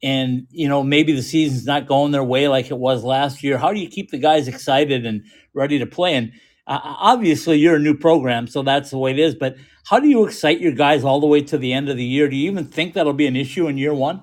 [0.03, 3.57] and you know maybe the season's not going their way like it was last year.
[3.57, 6.15] How do you keep the guys excited and ready to play?
[6.15, 6.31] And
[6.67, 9.35] uh, obviously, you're a new program, so that's the way it is.
[9.35, 9.55] But
[9.89, 12.27] how do you excite your guys all the way to the end of the year?
[12.27, 14.21] Do you even think that'll be an issue in year one?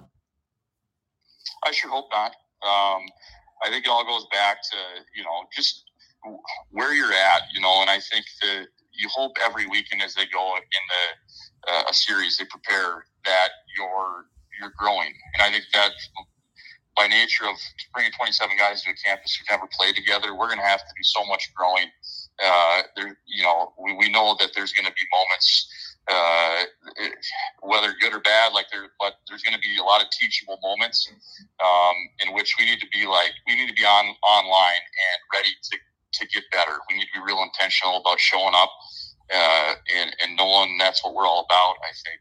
[1.64, 2.32] I sure hope not.
[2.62, 3.02] Um,
[3.64, 4.76] I think it all goes back to
[5.16, 5.84] you know just
[6.70, 10.26] where you're at, you know, and I think that you hope every weekend as they
[10.32, 14.26] go in the uh, a series they prepare that you're
[14.60, 15.92] you're growing, and I think that
[16.96, 17.56] by nature of
[17.92, 20.94] bringing 27 guys to a campus who've never played together, we're going to have to
[20.96, 21.90] do so much growing.
[22.38, 26.64] Uh, there, you know, we, we know that there's going to be moments uh,
[27.62, 30.58] whether good or bad, like there, but there's going to be a lot of teachable
[30.62, 31.08] moments
[31.64, 31.94] um,
[32.26, 35.50] in which we need to be like we need to be on online and ready
[35.62, 35.78] to
[36.12, 36.78] to get better.
[36.88, 38.70] We need to be real intentional about showing up
[39.32, 41.76] uh, and and knowing that's what we're all about.
[41.80, 42.20] I think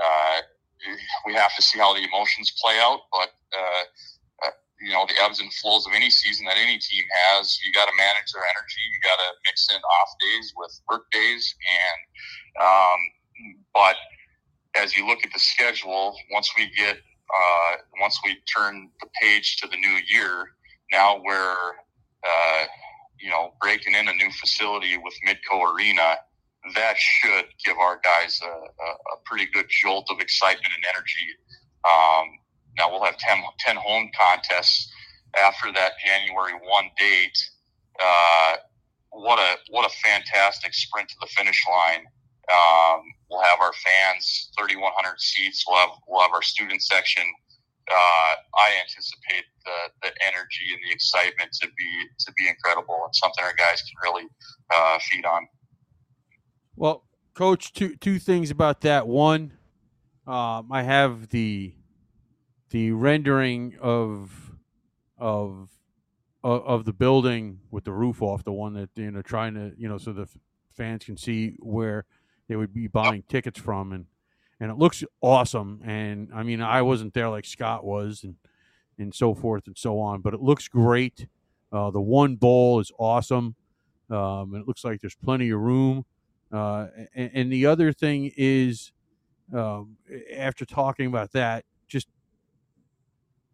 [0.00, 0.40] uh,
[1.26, 3.30] we have to see how the emotions play out, but.
[3.52, 3.84] Uh,
[4.44, 7.58] uh, you know the ebbs and flows of any season that any team has.
[7.64, 8.78] You got to manage their energy.
[8.92, 12.98] You got to mix in off days with work days, and um,
[13.74, 13.96] but
[14.76, 19.56] as you look at the schedule, once we get uh, once we turn the page
[19.58, 20.50] to the new year,
[20.92, 21.72] now we're
[22.24, 22.64] uh,
[23.20, 26.16] you know breaking in a new facility with Midco Arena.
[26.74, 31.28] That should give our guys a, a, a pretty good jolt of excitement and energy.
[31.84, 32.38] Um,
[32.76, 34.92] now we'll have 10, 10, home contests
[35.42, 37.38] after that January one date.
[38.00, 38.56] Uh,
[39.10, 42.04] what a what a fantastic sprint to the finish line!
[42.48, 45.64] Um, we'll have our fans, 3,100 seats.
[45.66, 47.24] We'll have we'll have our student section.
[47.88, 51.90] Uh, I anticipate the, the energy and the excitement to be
[52.20, 54.28] to be incredible and something our guys can really
[54.74, 55.48] uh, feed on.
[56.78, 57.04] Well,
[57.34, 59.08] coach, two two things about that.
[59.08, 59.52] One,
[60.28, 61.74] um, I have the
[62.70, 64.52] the rendering of
[65.16, 65.70] of
[66.44, 69.88] of the building with the roof off, the one that you know trying to you
[69.88, 70.28] know so the
[70.70, 72.04] fans can see where
[72.46, 74.06] they would be buying tickets from, and
[74.60, 75.80] and it looks awesome.
[75.84, 78.36] And I mean, I wasn't there like Scott was, and
[79.00, 81.26] and so forth and so on, but it looks great.
[81.72, 83.56] Uh, the one bowl is awesome,
[84.10, 86.04] um, and it looks like there's plenty of room.
[86.52, 88.92] Uh, and, and, the other thing is,
[89.54, 89.96] um,
[90.34, 92.08] after talking about that, just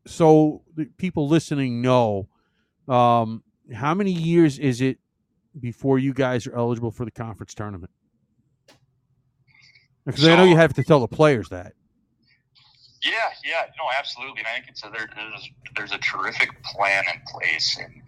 [0.06, 0.62] so
[0.96, 2.28] people listening know,
[2.86, 3.42] um,
[3.72, 4.98] how many years is it
[5.58, 7.90] before you guys are eligible for the conference tournament?
[10.06, 11.72] Because so, I know you have to tell the players that.
[13.02, 13.12] Yeah,
[13.44, 14.38] yeah, no, absolutely.
[14.38, 18.02] And I think it's a, there, there's there's a terrific plan in place, and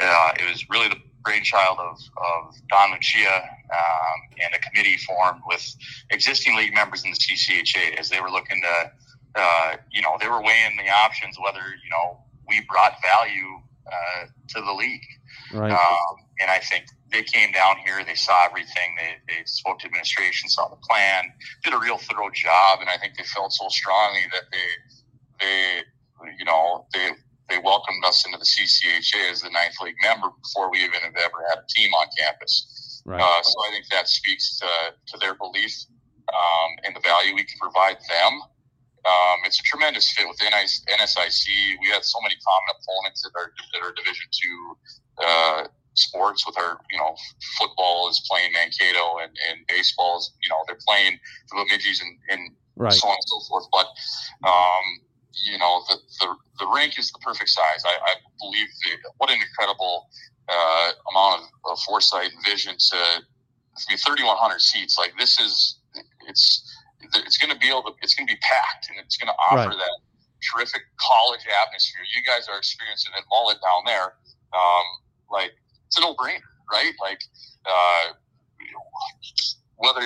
[0.00, 3.42] uh, it was really the brainchild of, of Don Lucia
[3.72, 5.76] um, and a committee formed with
[6.10, 8.92] existing league members in the CCHA as they were looking to,
[9.40, 14.26] uh, you know, they were weighing the options whether you know we brought value uh,
[14.48, 15.06] to the league.
[15.52, 15.70] Right.
[15.70, 19.86] Um, and I think they came down here, they saw everything, they, they spoke to
[19.86, 21.24] administration, saw the plan,
[21.64, 24.68] did a real thorough job, and I think they felt so strongly that they
[25.40, 25.82] they
[26.38, 27.10] you know they
[27.48, 31.16] they welcomed us into the CCHA as the ninth league member before we even have
[31.16, 33.02] ever had a team on campus.
[33.04, 33.20] Right.
[33.20, 34.66] Uh, so I think that speaks to,
[35.06, 35.74] to their belief
[36.28, 38.32] um, and the value we can provide them.
[39.06, 41.46] Um, it's a tremendous fit with NSIC.
[41.80, 44.76] We had so many common opponents that are that are Division two
[45.24, 46.46] uh, sports.
[46.46, 47.16] With our, you know,
[47.58, 51.18] football is playing Mankato, and, and baseball is, you know, they're playing
[51.48, 52.92] the Bemidji's and, and right.
[52.92, 53.66] so on and so forth.
[53.72, 53.86] But
[54.46, 54.84] um,
[55.44, 56.28] you know, the, the,
[56.60, 57.82] the rink is the perfect size.
[57.84, 60.08] I, I believe the, what an incredible
[60.48, 64.98] uh, amount of, of, foresight and vision to, I mean, 3,100 seats.
[64.98, 65.78] Like this is,
[66.26, 66.64] it's,
[67.14, 69.38] it's going to be able to, it's going to be packed and it's going to
[69.50, 69.76] offer right.
[69.76, 69.94] that
[70.42, 72.02] terrific college atmosphere.
[72.14, 74.14] You guys are experiencing it Mullet down there.
[74.54, 74.86] Um,
[75.30, 75.52] like
[75.86, 76.92] it's a no brainer, right?
[77.00, 77.20] Like,
[77.66, 78.14] uh,
[79.76, 80.00] whether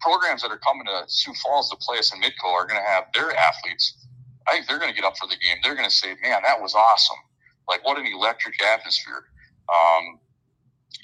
[0.00, 2.86] programs that are coming to Sioux Falls to play us in Midco are going to
[2.86, 4.01] have their athletes
[4.48, 5.56] I think they're going to get up for the game.
[5.62, 7.18] They're going to say, "Man, that was awesome!
[7.68, 9.24] Like, what an electric atmosphere!"
[9.68, 10.18] Um,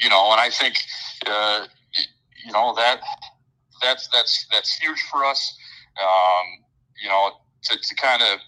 [0.01, 0.77] you know, and I think,
[1.27, 1.67] uh,
[2.45, 3.01] you know that
[3.83, 5.57] that's that's that's huge for us.
[6.01, 6.65] Um,
[7.03, 7.33] you know,
[7.65, 8.39] to, to kind of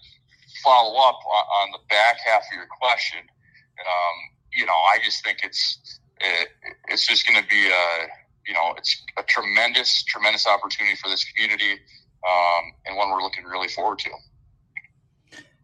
[0.63, 3.19] follow up on, on, the back half of your question.
[3.19, 4.17] Um,
[4.53, 6.49] you know, I just think it's it,
[6.87, 8.07] it's just going to be a
[8.47, 11.79] you know it's a tremendous tremendous opportunity for this community
[12.27, 14.09] um, and one we're looking really forward to.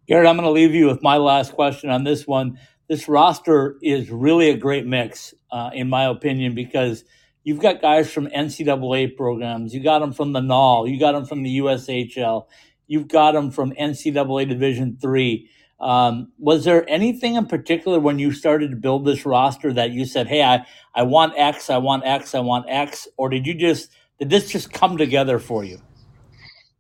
[0.08, 2.58] Garrett, I'm going to leave you with my last question on this one.
[2.88, 7.04] This roster is really a great mix, uh, in my opinion, because
[7.44, 11.26] you've got guys from NCAA programs, you got them from the NAHL, you got them
[11.26, 12.46] from the USHL,
[12.88, 15.50] you've got them from NCAA Division Three.
[15.78, 20.06] Um, was there anything in particular when you started to build this roster that you
[20.06, 23.54] said, "Hey, I, I want X, I want X, I want X," or did you
[23.54, 25.82] just did this just come together for you?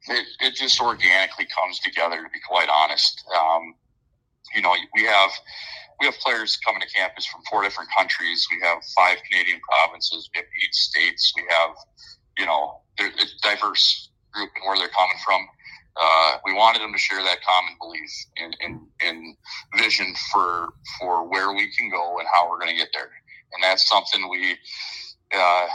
[0.10, 2.18] It, it just organically comes together.
[2.18, 3.76] To be quite honest, um,
[4.56, 5.32] you know, we have
[6.00, 8.48] we have players coming to campus from four different countries.
[8.52, 10.30] We have five Canadian provinces.
[10.34, 11.34] We have eight states.
[11.36, 11.72] We have,
[12.38, 13.10] you know, a
[13.42, 15.48] diverse group and where they're coming from.
[16.00, 19.36] Uh, we wanted them to share that common belief and, and, and
[19.78, 23.10] vision for for where we can go and how we're going to get there.
[23.54, 24.56] And that's something we
[25.36, 25.68] uh,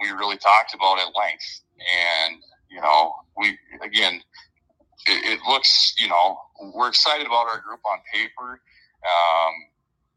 [0.00, 1.62] we really talked about at length.
[1.78, 2.42] And
[2.72, 4.20] you know, we again,
[5.06, 6.38] it, it, looks, you know,
[6.74, 8.60] we're excited about our group on paper,
[9.02, 9.52] um,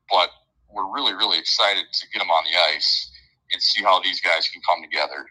[0.10, 0.30] but
[0.72, 3.12] we're really, really excited to get them on the ice
[3.52, 5.26] and see how these guys can come together.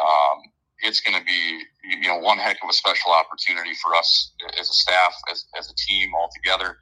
[0.00, 0.42] Um,
[0.82, 4.68] it's going to be, you know, one heck of a special opportunity for us as
[4.68, 6.78] a staff, as, as a team all together,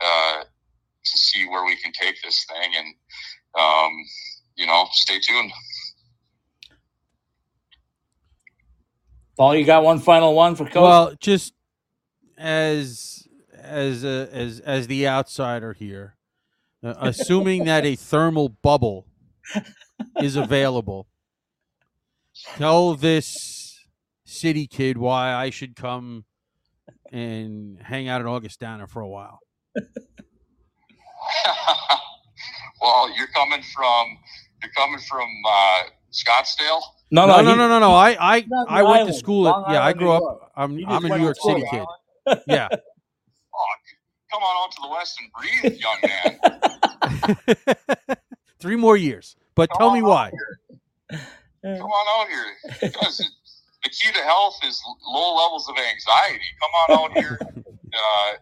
[0.00, 2.94] uh, to see where we can take this thing and,
[3.58, 3.92] um,
[4.56, 5.50] you know, stay tuned.
[9.36, 10.74] Paul, you got one final one for Coach?
[10.74, 11.54] Well, just
[12.36, 16.16] as as a, as as the outsider here,
[16.82, 19.06] uh, assuming that a thermal bubble
[20.20, 21.06] is available,
[22.56, 23.86] tell this
[24.24, 26.24] city kid why I should come
[27.10, 29.40] and hang out at Augustana for a while.
[32.80, 34.18] well, you're coming from
[34.62, 36.82] you're coming from uh, Scottsdale.
[37.12, 37.92] No, no, no, no, no, no.
[37.92, 39.46] I, I, I went to school.
[39.46, 40.50] At, yeah, I grew up.
[40.56, 41.84] I'm, I'm a New York City kid.
[42.46, 42.68] Yeah.
[44.32, 46.40] Come on out to the West and breathe, young man.
[48.60, 50.30] Three more years, but come tell me why.
[51.10, 51.20] Come
[51.62, 52.46] on out here.
[52.80, 53.18] Because
[53.84, 56.46] the key to health is low levels of anxiety.
[56.60, 58.32] Come on out here, uh,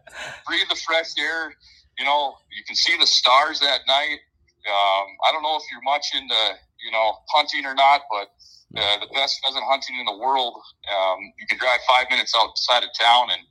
[0.47, 1.53] breathe the fresh air.
[1.99, 4.21] You know, you can see the stars at night.
[4.69, 6.37] Um, I don't know if you're much into
[6.85, 8.31] you know hunting or not, but
[8.73, 10.55] the best pheasant hunting in the world.
[10.87, 13.43] Um, you can drive five minutes outside of town and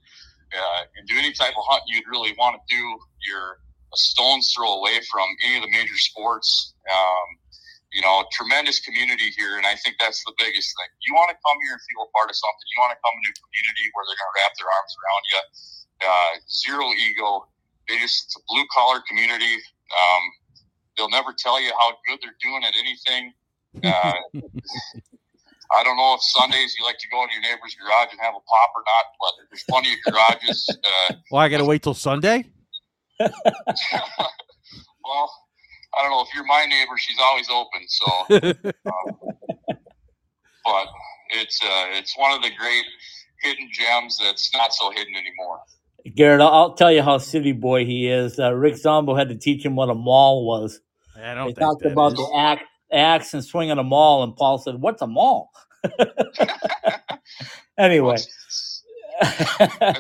[0.50, 2.84] uh, and do any type of hunt you'd really want to do.
[3.28, 3.62] You're
[3.94, 6.74] a stone's throw away from any of the major sports.
[6.90, 7.28] Um,
[7.92, 10.90] you know, tremendous community here, and I think that's the biggest thing.
[11.10, 12.66] You want to come here and feel a part of something.
[12.70, 15.24] You want to come into a community where they're going to wrap their arms around
[15.26, 15.42] you.
[16.06, 17.50] Uh, zero ego.
[17.90, 19.58] They just it's a blue collar community.
[19.90, 20.24] Um,
[20.96, 23.34] they'll never tell you how good they're doing at anything.
[23.84, 24.14] Uh,
[25.72, 28.34] I don't know if Sundays you like to go into your neighbor's garage and have
[28.34, 30.68] a pop or not, but there's plenty of garages.
[30.70, 32.46] Uh, well, I got to wait till Sunday.
[33.20, 33.32] well,
[35.98, 37.82] I don't know if you're my neighbor; she's always open.
[37.88, 38.06] So,
[38.86, 39.20] um,
[40.66, 40.88] but
[41.32, 42.86] it's uh, it's one of the great
[43.44, 45.60] hidden gems that's not so hidden anymore.
[46.16, 48.40] Garrett, I'll tell you how city boy he is.
[48.40, 50.80] Uh, Rick Zombo had to teach him what a mall was.
[51.16, 52.18] I don't They think talked that about is.
[52.18, 55.52] the axe, axe and swinging a mall, and Paul said, "What's a mall?"
[57.78, 58.18] anyway,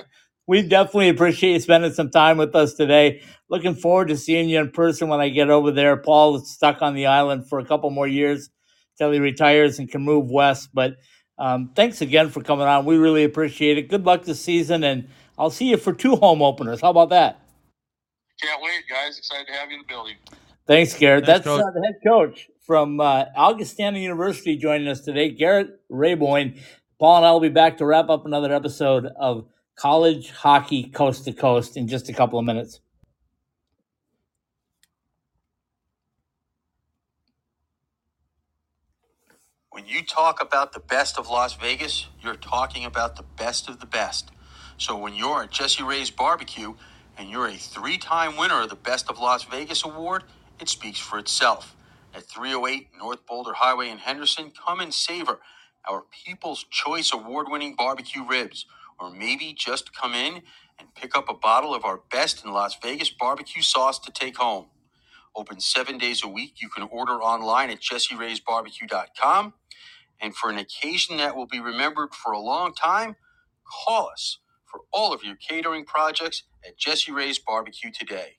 [0.47, 3.21] we definitely appreciate you spending some time with us today.
[3.49, 5.97] Looking forward to seeing you in person when I get over there.
[5.97, 8.49] Paul is stuck on the island for a couple more years
[8.97, 10.69] till he retires and can move west.
[10.73, 10.97] But
[11.37, 12.85] um, thanks again for coming on.
[12.85, 13.89] We really appreciate it.
[13.89, 16.81] Good luck this season, and I'll see you for two home openers.
[16.81, 17.39] How about that?
[18.41, 19.17] Can't wait, guys!
[19.17, 20.15] Excited to have you in the building.
[20.65, 21.25] Thanks, Garrett.
[21.25, 26.61] Thanks, That's uh, the head coach from uh, Augustana University joining us today, Garrett Raboin.
[26.99, 31.25] Paul and I will be back to wrap up another episode of College Hockey Coast
[31.25, 32.79] to Coast in just a couple of minutes.
[39.71, 43.79] When you talk about the best of Las Vegas, you're talking about the best of
[43.79, 44.29] the best.
[44.77, 46.75] So when you're at Jesse Ray's Barbecue
[47.17, 50.23] and you're a three time winner of the Best of Las Vegas award,
[50.59, 51.75] it speaks for itself.
[52.13, 55.39] At 308 North Boulder Highway in Henderson, come and savor
[55.89, 58.65] our People's Choice Award winning barbecue ribs.
[58.99, 60.43] Or maybe just come in
[60.79, 64.37] and pick up a bottle of our best in Las Vegas barbecue sauce to take
[64.37, 64.67] home.
[65.35, 66.55] Open seven days a week.
[66.61, 69.53] You can order online at jesseraysbarbecue.com.
[70.21, 73.17] And for an occasion that will be remembered for a long time,
[73.65, 78.38] call us for all of your catering projects at Jesse Ray's Barbecue today.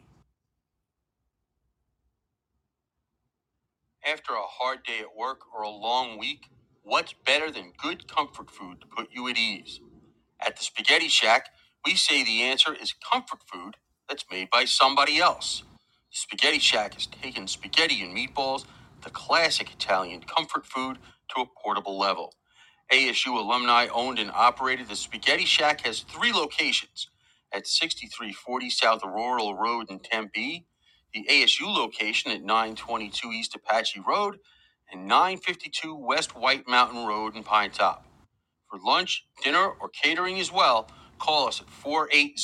[4.07, 6.47] After a hard day at work or a long week,
[6.83, 9.81] what's better than good comfort food to put you at ease?
[10.39, 11.49] At the Spaghetti Shack,
[11.85, 13.77] we say the answer is comfort food
[14.09, 15.63] that's made by somebody else.
[16.11, 18.65] Spaghetti Shack has taken spaghetti and meatballs,
[19.03, 20.99] the classic Italian comfort food,
[21.35, 22.35] to a portable level.
[22.93, 27.09] ASU alumni owned and operated, the Spaghetti Shack has three locations
[27.53, 30.67] at 6340 South Rural Road in Tempe,
[31.13, 34.39] the ASU location at 922 East Apache Road,
[34.91, 38.05] and 952 West White Mountain Road in Pine Top.
[38.69, 40.89] For lunch, dinner, or catering as well,
[41.19, 42.35] call us at 480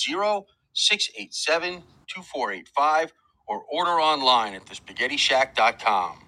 [0.73, 3.13] 687 2485
[3.47, 6.19] or order online at thespaghettishack.com.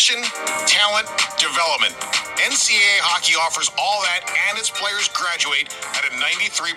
[0.00, 0.24] Passion,
[0.64, 1.04] talent,
[1.36, 1.92] development.
[2.40, 6.72] NCAA hockey offers all that, and its players graduate at a 93%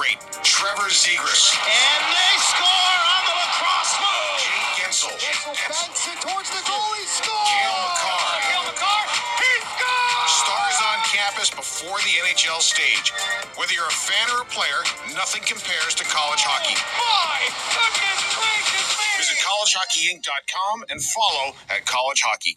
[0.00, 0.16] rate.
[0.40, 1.52] Trevor Zegras.
[1.52, 4.40] And they score on the lacrosse move.
[4.40, 5.12] Jake Guentzel.
[5.68, 6.88] Banks it towards the goal.
[6.96, 7.44] He scores.
[7.44, 8.24] Cale Makar.
[8.40, 9.04] Cale Makar.
[9.36, 10.32] He scores.
[10.32, 13.12] Stars on campus before the NHL stage.
[13.60, 14.80] Whether you're a fan or a player,
[15.12, 16.80] nothing compares to college hockey.
[16.80, 17.44] Oh, my
[18.00, 19.08] goodness gracious me.
[19.20, 22.56] Visit collegehockeyinc.com and follow at College Hockey.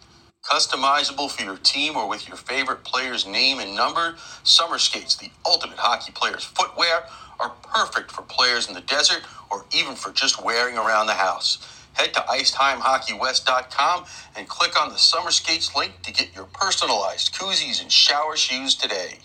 [0.43, 5.31] Customizable for your team or with your favorite player's name and number, summer skates, the
[5.45, 7.03] ultimate hockey player's footwear,
[7.39, 11.59] are perfect for players in the desert or even for just wearing around the house.
[11.93, 14.05] Head to IceTimeHockeyWest.com
[14.37, 18.75] and click on the summer skates link to get your personalized koozies and shower shoes
[18.75, 19.19] today.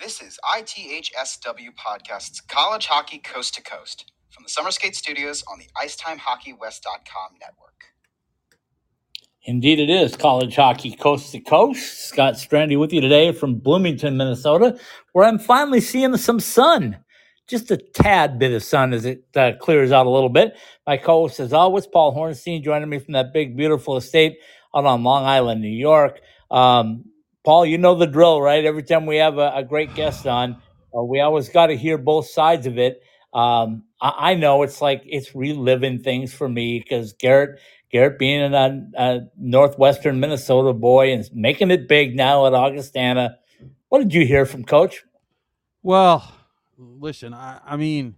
[0.00, 5.58] This is ITHSW Podcast's College Hockey Coast to Coast from the Summer Skate Studios on
[5.58, 7.72] the IcetimeHockeyWest.com network.
[9.44, 12.08] Indeed, it is college hockey coast to coast.
[12.08, 14.78] Scott Strandy with you today from Bloomington, Minnesota,
[15.12, 16.98] where I'm finally seeing some sun.
[17.48, 20.56] Just a tad bit of sun as it uh, clears out a little bit.
[20.86, 24.38] My co host, as always, Paul Hornstein, joining me from that big, beautiful estate
[24.74, 26.20] out on Long Island, New York.
[26.50, 27.04] Um,
[27.44, 28.64] Paul, you know the drill, right?
[28.64, 30.62] Every time we have a, a great guest on,
[30.96, 33.02] uh, we always got to hear both sides of it.
[33.32, 37.58] Um, I, I know it's like it's reliving things for me because Garrett
[37.90, 43.36] Garrett being a, a, northwestern Minnesota boy and making it big now at Augustana.
[43.88, 45.04] What did you hear from Coach?
[45.82, 46.30] Well,
[46.78, 48.16] listen, I, I mean,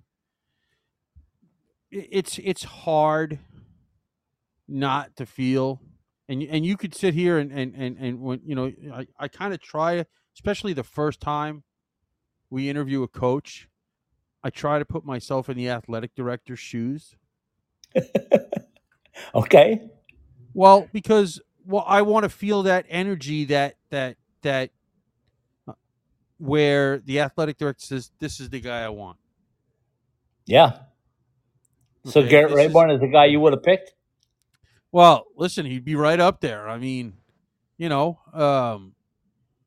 [1.91, 3.39] it's it's hard
[4.69, 5.81] not to feel,
[6.29, 9.29] and and you could sit here and and and, and when you know, I, I
[9.29, 10.05] kind of try,
[10.35, 11.65] especially the first time
[12.51, 13.69] we interview a coach,
[14.45, 17.17] I try to put myself in the athletic director's shoes.
[19.35, 19.81] Okay.
[20.55, 24.71] Well, because well, I want to feel that energy that that that
[25.69, 25.73] uh,
[26.39, 29.19] where the athletic director says, "This is the guy I want."
[30.47, 30.79] Yeah.
[32.05, 33.95] So Okay, Garrett this is- Raboin is the guy you would have picked.
[34.93, 36.69] Well, listen, he'd be right up there.
[36.69, 37.15] I mean,
[37.79, 38.95] you know, um,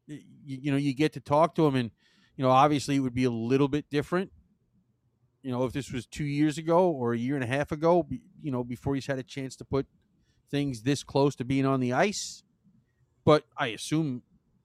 [0.08, 1.92] you, you know, you get to talk to him, and
[2.38, 4.32] you know, obviously, it would be a little bit different.
[5.48, 8.06] You know, if this was two years ago or a year and a half ago,
[8.42, 9.88] you know, before he's had a chance to put
[10.52, 12.44] things this close to being on the ice.
[13.24, 14.24] But I assume,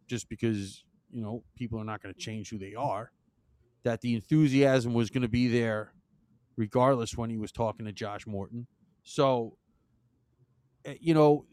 [0.08, 3.12] just because you know people are not going to change who they are,
[3.84, 5.92] that the enthusiasm was going to be there,
[6.56, 8.66] regardless when he was talking to Josh Morton.
[9.04, 9.58] So
[10.84, 11.46] uh, you know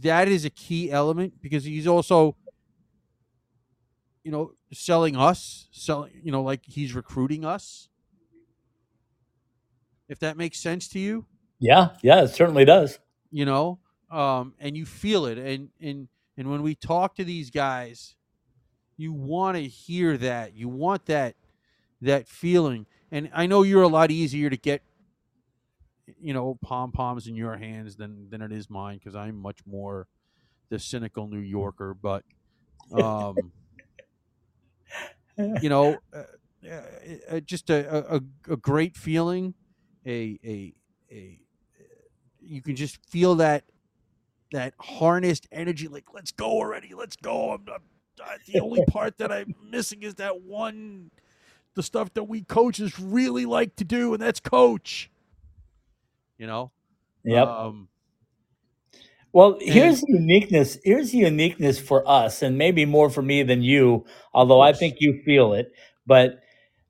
[0.00, 2.36] that is a key element because he's also
[4.24, 7.90] you know selling us selling you know like he's recruiting us
[10.08, 11.26] if that makes sense to you?
[11.58, 12.98] Yeah, yeah, it certainly does.
[13.30, 13.78] you know
[14.10, 15.38] um and you feel it.
[15.38, 18.14] And and and when we talk to these guys
[18.96, 20.54] you want to hear that.
[20.54, 21.36] You want that
[22.00, 22.86] that feeling.
[23.10, 24.82] And i know you're a lot easier to get
[26.20, 29.58] you know pom poms in your hands than than it is mine because i'm much
[29.66, 30.06] more
[30.70, 32.24] the cynical new yorker but
[32.92, 33.52] um
[35.60, 36.22] you know uh,
[37.30, 38.20] uh, just a, a
[38.52, 39.54] a great feeling
[40.06, 40.74] a a
[41.12, 41.40] a
[42.40, 43.64] you can just feel that
[44.52, 47.82] that harnessed energy like let's go already let's go i'm not
[48.22, 51.10] uh, the only part that i'm missing is that one
[51.74, 55.10] the stuff that we coaches really like to do and that's coach
[56.38, 56.70] you know
[57.24, 57.58] Yep.
[57.68, 57.88] um
[59.32, 60.78] Well, here's the uniqueness.
[60.84, 64.96] Here's the uniqueness for us, and maybe more for me than you, although I think
[65.00, 65.72] you feel it.
[66.06, 66.40] But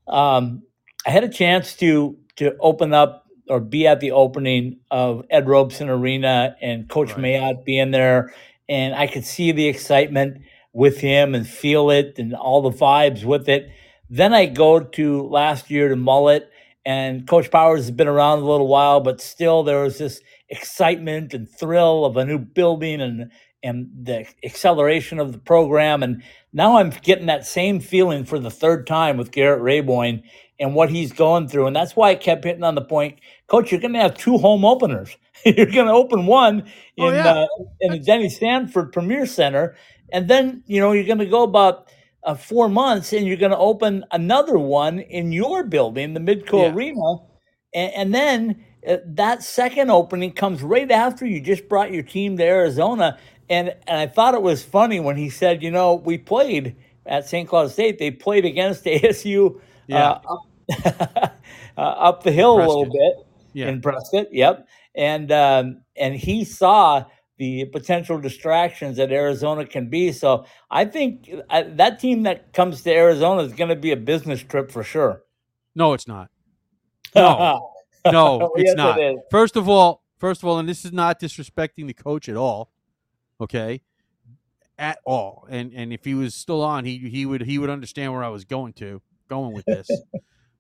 [0.09, 0.63] um,
[1.07, 5.49] I had a chance to to open up or be at the opening of Ed
[5.49, 7.19] Robson Arena and Coach Right.
[7.19, 8.35] Mayotte being there,
[8.69, 10.43] and I could see the excitement
[10.73, 13.71] with him and feel it and all the vibes with it.
[14.11, 16.51] Then I go to last year to Mullet,
[16.85, 21.35] and Coach Powers has been around a little while, but still there was this excitement
[21.35, 23.31] and thrill of a new building and
[23.63, 26.03] and the acceleration of the program.
[26.03, 30.23] And now I'm getting that same feeling for the third time with Garrett Raboin
[30.61, 31.67] and what he's going through.
[31.67, 33.73] And that's why I kept hitting on the point, Coach.
[33.73, 35.17] You're going to have two home openers.
[35.45, 36.65] you're going to open one
[36.97, 37.33] in Oh, yeah.
[37.33, 37.47] uh,
[37.81, 39.77] in the Denny Sanford Premier Center,
[40.13, 41.89] and then you know you're going to go about.
[42.25, 46.63] Uh, four months, and you're going to open another one in your building, the Midco
[46.63, 46.75] Yeah.
[46.75, 47.19] Arena,
[47.73, 52.37] and, and then uh, that second opening comes right after you just brought your team
[52.39, 53.19] to Arizona.
[53.49, 56.77] And, and I thought it was funny when he said, you know, we played
[57.07, 57.49] at St.
[57.49, 57.99] Cloud State.
[58.01, 60.11] They played against ASU Yeah.
[60.11, 61.41] uh, up,
[61.77, 64.33] uh, up the hill a little bit yeah in Prescott.
[64.33, 64.69] Yep.
[64.95, 67.05] And um, and he saw
[67.39, 70.11] the potential distractions that Arizona can be.
[70.13, 73.97] So I think uh, that team that comes to Arizona is going to be a
[73.97, 75.23] business trip for sure.
[75.75, 76.31] no it's not
[77.15, 77.73] No.
[78.11, 79.17] no it's Yes, not it.
[79.31, 82.71] First of all, first of all, and this is not disrespecting the coach at all,
[83.41, 83.83] okay,
[84.79, 85.47] at all.
[85.51, 88.29] And and if he was still on, he he would he would understand where I
[88.29, 89.89] was going to going with this.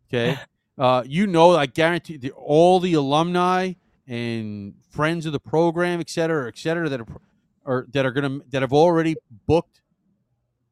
[0.08, 0.38] Okay,
[0.78, 3.72] uh, you know, I guarantee the, all the alumni
[4.06, 7.06] and friends of the program, et cetera, et cetera, that are
[7.64, 9.80] or that are gonna that have already booked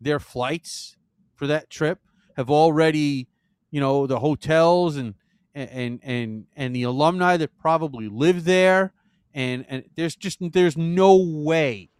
[0.00, 0.96] their flights
[1.34, 1.98] for that trip
[2.36, 3.28] have already,
[3.70, 5.14] you know, the hotels and
[5.54, 8.92] and and and the alumni that probably live there
[9.34, 11.90] and and there's just there's no way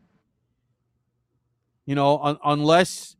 [1.86, 3.16] you know un, unless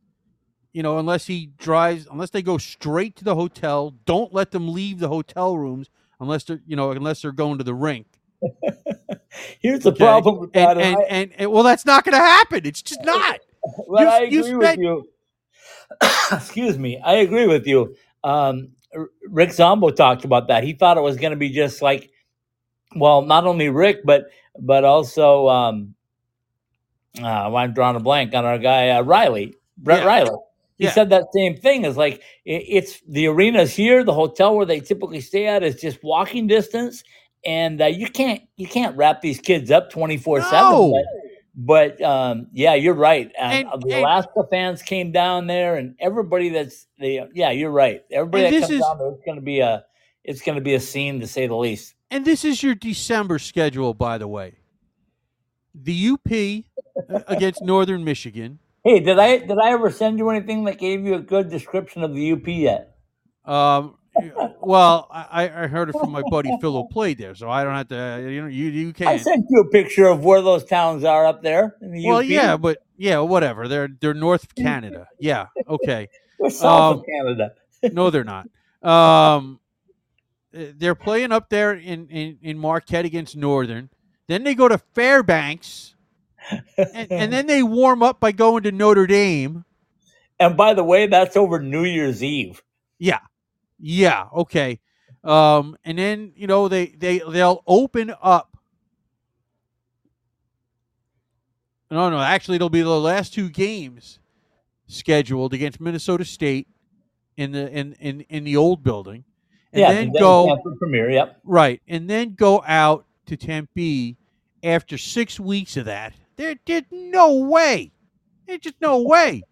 [0.75, 4.73] you know, unless he drives, unless they go straight to the hotel, don't let them
[4.73, 8.07] leave the hotel rooms unless they're, you know, unless they're going to the rink.
[9.61, 9.99] Here's the Okay?
[9.99, 10.71] problem with that.
[10.71, 12.65] And, and, I- and, and well, that's not going to happen.
[12.65, 13.39] It's just not.
[13.87, 15.09] Well, You- I you agree with you.
[16.33, 16.99] Excuse me.
[16.99, 17.95] I agree with you.
[18.25, 18.71] Um,
[19.29, 20.65] Rick Zombo talked about that.
[20.65, 22.09] He thought it was going to be just like,
[22.97, 24.25] well, not only Rick, but
[24.59, 25.95] but also um,
[27.21, 30.05] uh, I'm drawing a blank on our guy uh, Riley, Brett Yeah.
[30.07, 30.31] Riley.
[30.77, 30.91] He Yeah.
[30.91, 31.85] said that same thing.
[31.85, 35.75] Is like i it's the arenas here, the hotel where they typically stay at is
[35.79, 37.03] just walking distance,
[37.45, 40.93] and uh, you can't you can't wrap these kids up twenty four seven.
[41.57, 43.31] But um, yeah, you're right.
[43.39, 47.51] And, And- uh, the and- Alaska fans came down there, and everybody that's the yeah,
[47.51, 48.03] you're right.
[48.11, 49.85] Everybody that comes is- down there, it's going to be a
[50.25, 51.93] it's going to be a scene to say the least.
[52.11, 54.55] And this is your December schedule, by the way.
[55.73, 56.63] The UP
[57.27, 58.59] against Northern Michigan.
[58.85, 62.03] Hey, did I did I ever send you anything that gave you a good description
[62.03, 62.95] of the UP yet?
[63.43, 63.97] Um,
[64.61, 67.73] well, I, I heard it from my buddy Phil who played there, so I don't
[67.73, 68.29] have to.
[68.31, 69.09] You know, you you can't.
[69.09, 72.19] I sent you a picture of where those towns are up there in the Well,
[72.19, 72.25] UP.
[72.25, 73.67] yeah, but yeah, whatever.
[73.67, 75.07] They're they're North of Canada.
[75.19, 76.07] Yeah, okay.
[76.39, 77.53] We're south um, of Canada.
[77.91, 78.47] No, they're not.
[78.83, 79.59] Um,
[80.55, 83.89] uh, they're playing up there in, in, in Marquette against Northern.
[84.27, 85.94] Then they go to Fairbanks,
[86.77, 89.65] and, and then they warm up by going to Notre Dame.
[90.39, 92.61] And by the way, that's over New Year's Eve.
[92.99, 93.19] Yeah,
[93.79, 94.79] yeah, okay.
[95.23, 98.57] Um, and then you know they they they'll open up.
[101.89, 104.19] No, no, actually, it'll be the last two games
[104.87, 106.67] scheduled against Minnesota State
[107.37, 109.23] in the in in, in the old building,
[109.73, 111.09] and yeah, then go Sanford Premier.
[111.09, 111.39] Yep.
[111.43, 114.17] right, and then go out to Tempe
[114.63, 116.13] after six weeks of that.
[116.37, 117.91] There, there's no way.
[118.47, 119.43] There's just no way.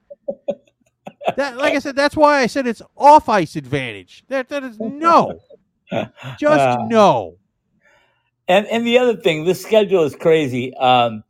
[1.38, 4.23] That, like I said, that's why I said it's off ice advantage.
[4.27, 5.39] That that is no,
[6.39, 7.38] just Uh, no.
[8.47, 10.75] And and the other thing, this schedule is crazy.
[10.75, 11.23] Um,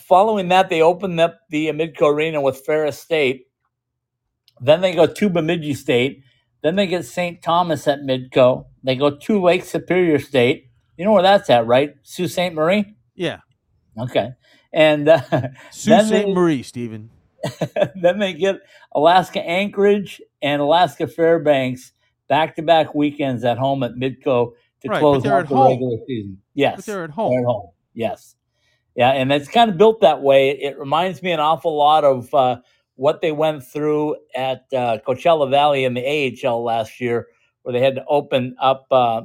[0.00, 3.46] following that, they opened up the Midco Arena with Ferris State.
[4.60, 6.22] Then they go to Bemidji State.
[6.62, 7.42] Then they get St.
[7.42, 8.66] Thomas at Midco.
[8.84, 10.70] They go to Lake Superior State.
[10.96, 11.94] You know where that's at, right?
[12.04, 12.52] Sault Ste.
[12.52, 12.94] Marie.
[13.16, 13.40] Yeah,
[13.98, 14.30] Okay.
[14.72, 15.20] And uh,
[15.70, 16.28] Sault Ste.
[16.28, 17.10] Marie, Stephen.
[18.00, 18.56] then they get
[18.94, 21.92] Alaska Anchorage and Alaska Fairbanks
[22.28, 24.52] back to back weekends at home at Midco
[24.82, 25.72] to Right, close they're out the home.
[25.72, 26.38] regular season.
[26.54, 26.76] Yes.
[26.76, 27.38] But they're at They're home.
[27.38, 27.70] at home.
[27.94, 28.36] Yes.
[28.94, 30.50] Yeah, and it's kind of built that way.
[30.50, 32.56] It reminds me an awful lot of uh,
[32.96, 37.26] what they went through at uh, Coachella Valley in the AHL last year,
[37.62, 38.86] where they had to open up.
[38.90, 39.22] Uh,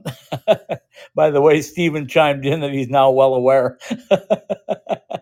[1.15, 3.77] by the way, Stephen chimed in that he's now well aware.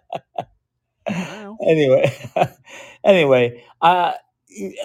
[1.65, 2.13] Anyway,
[3.03, 4.13] anyway, uh,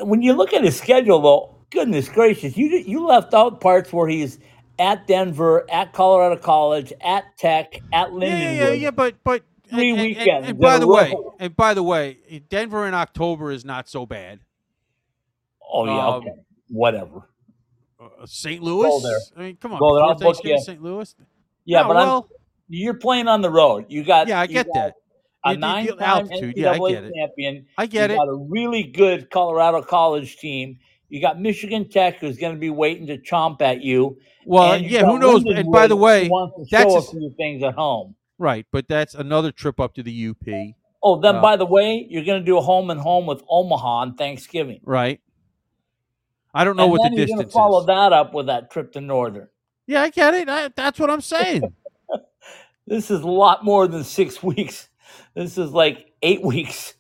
[0.03, 4.09] when you look at his schedule, though, goodness gracious, you you left out parts where
[4.09, 4.39] he's
[4.79, 8.31] at Denver, at Colorado College, at Tech, at Lindenwood.
[8.31, 8.91] yeah, yeah, yeah.
[8.91, 11.35] But but Three and, and- weekends And, in by the way, row.
[11.39, 12.19] and by the way,
[12.49, 14.41] Denver in October is not so bad.
[15.73, 16.31] Oh yeah, Um, okay,
[16.69, 17.29] whatever.
[18.01, 18.63] Uh, St.
[18.63, 18.91] Louis.
[19.37, 19.79] I mean, come on.
[19.79, 20.65] Go there, before I'll book Thanksgiving, you.
[20.65, 20.83] St.
[20.83, 21.15] Louis.
[21.67, 22.37] Yeah, No, but well, I'm,
[22.69, 23.85] you're playing on the road.
[23.89, 24.95] You got yeah, I get got that.
[25.45, 27.13] A nine-time altitude, yeah, I NCAA get it.
[27.17, 27.67] champion.
[27.79, 28.19] I get you it.
[28.19, 30.79] got a really good Colorado College team.
[31.09, 34.19] You got Michigan Tech, who's going to be waiting to chomp at you.
[34.45, 35.43] Well, you yeah, who knows?
[35.47, 36.31] And by the way,
[36.71, 38.15] that's a few things at home.
[38.39, 42.07] right, but that's another trip up to the UP, Oh, then Uh, by the way,
[42.11, 44.81] you're going to do a home and home with Omaha on Thanksgiving.
[44.85, 45.21] right?
[46.53, 47.87] I don't know and what the distance to follow is.
[47.87, 49.49] that up with that trip to Northern.
[49.87, 50.49] Yeah, I get it.
[50.49, 51.63] I, that's what I'm saying.
[52.87, 54.89] This is a lot more than six weeks.
[55.35, 56.95] This is like eight weeks.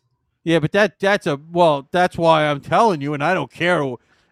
[0.44, 1.88] yeah, but that that's a well.
[1.90, 3.82] That's why I'm telling you, and I don't care.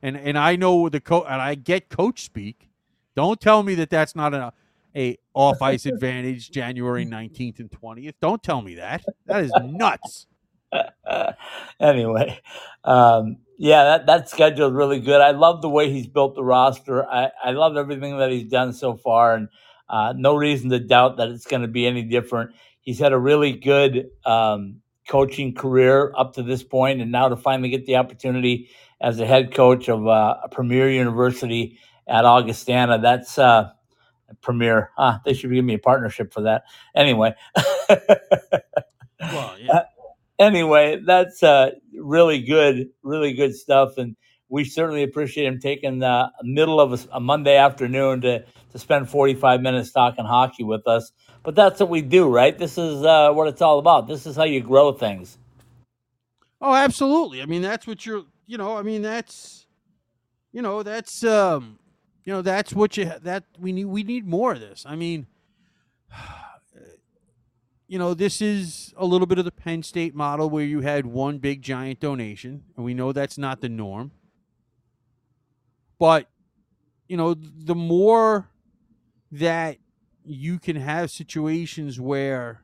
[0.02, 2.68] And and I know the coach, and I get coach speak.
[3.16, 4.52] Don't tell me that that's not a
[4.96, 8.14] a off ice advantage January 19th and 20th.
[8.20, 9.04] Don't tell me that.
[9.26, 10.26] That is nuts.
[11.80, 12.40] anyway,
[12.84, 15.20] um, yeah, that, that schedule is really good.
[15.20, 17.06] I love the way he's built the roster.
[17.06, 19.48] I, I love everything that he's done so far, and
[19.88, 22.50] uh, no reason to doubt that it's going to be any different.
[22.88, 24.76] He's had a really good um,
[25.06, 29.26] coaching career up to this point, and now to finally get the opportunity as the
[29.26, 33.68] head coach of uh, a premier university at Augustana, that's uh,
[34.40, 34.90] premier.
[34.96, 36.62] Ah, they should give me a partnership for that.
[36.96, 37.34] Anyway.
[37.60, 37.98] Well,
[39.60, 39.82] yeah.
[40.38, 44.16] anyway, that's uh, really good, really good stuff, and
[44.48, 49.10] we certainly appreciate him taking the middle of a, a Monday afternoon to to spend
[49.10, 51.12] forty five minutes talking hockey with us.
[51.48, 52.58] But that's what we do, right?
[52.58, 54.06] This is uh, what it's all about.
[54.06, 55.38] This is how you grow things.
[56.60, 57.40] Oh, absolutely.
[57.40, 58.24] I mean, that's what you're.
[58.46, 59.66] You know, I mean, that's.
[60.52, 61.24] You know, that's.
[61.24, 61.78] um
[62.26, 63.10] You know, that's what you.
[63.22, 63.86] That we need.
[63.86, 64.84] We need more of this.
[64.86, 65.26] I mean.
[67.90, 71.06] You know, this is a little bit of the Penn State model where you had
[71.06, 74.10] one big giant donation, and we know that's not the norm.
[75.98, 76.28] But,
[77.08, 78.50] you know, the more
[79.32, 79.78] that
[80.28, 82.62] you can have situations where,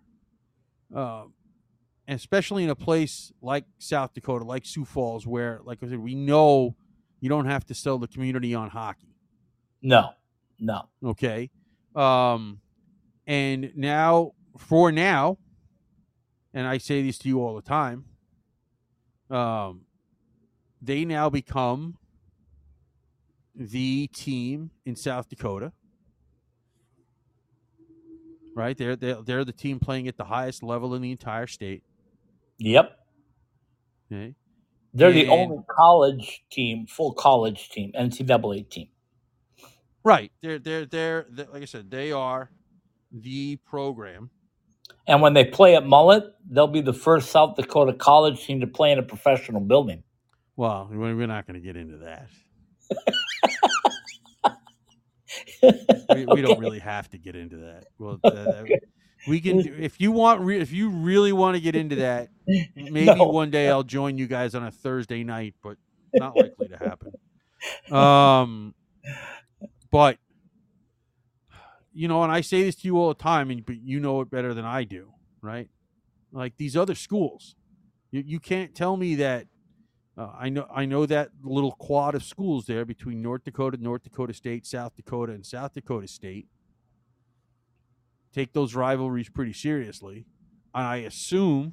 [0.95, 1.25] uh,
[2.07, 6.15] especially in a place like South Dakota, like Sioux Falls, where, like I said, we
[6.15, 6.77] know
[7.21, 9.15] you don't have to sell the community on hockey.
[9.83, 10.11] No,
[10.59, 10.89] no.
[11.05, 11.51] Okay.
[11.95, 12.61] Um,
[13.27, 15.39] and now, for now,
[16.53, 18.05] and I say this to you all the time,
[19.31, 19.83] um,
[20.83, 21.97] they now become
[23.55, 25.73] the team in South Dakota.
[28.55, 28.77] Right?
[28.77, 31.83] They're, they're, they're the team playing at the highest level in the entire state.
[32.59, 32.99] Yep.
[34.13, 34.35] Okay.
[34.93, 38.89] They're the only college team, full college team, NCAA team.
[40.05, 40.31] Right.
[40.41, 42.51] They're, they're, they're, they like I said, they are
[43.11, 44.31] the program.
[45.07, 48.67] And when they play at Mullet, they'll be the first South Dakota college team to
[48.67, 50.03] play in a professional building.
[50.57, 52.29] Well, we're not going to get into that.
[56.15, 57.85] we, we don't really have to get into that.
[57.99, 58.65] Well, uh,
[59.27, 62.29] we can if you want re- if you really want to get into that.
[62.77, 63.25] Maybe No.
[63.25, 65.77] one day I'll join you guys on a Thursday night, but
[66.13, 67.13] not likely to happen.
[67.91, 68.75] Um,
[69.91, 70.19] but
[71.93, 74.21] you know, and I say this to you all the time, and but you know
[74.21, 75.69] it better than I do, right?
[76.33, 77.55] Like these other schools,
[78.11, 79.47] you, you can't tell me that.
[80.17, 84.05] Uh, I know I know that little quad of schools there between North Dakota, North
[84.05, 86.47] Dakota State, South Dakota, and South Dakota State
[88.33, 90.27] take those rivalries pretty seriously.
[90.75, 91.73] And I assume,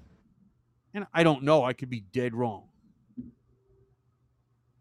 [0.93, 2.69] and I don't know, I could be dead wrong,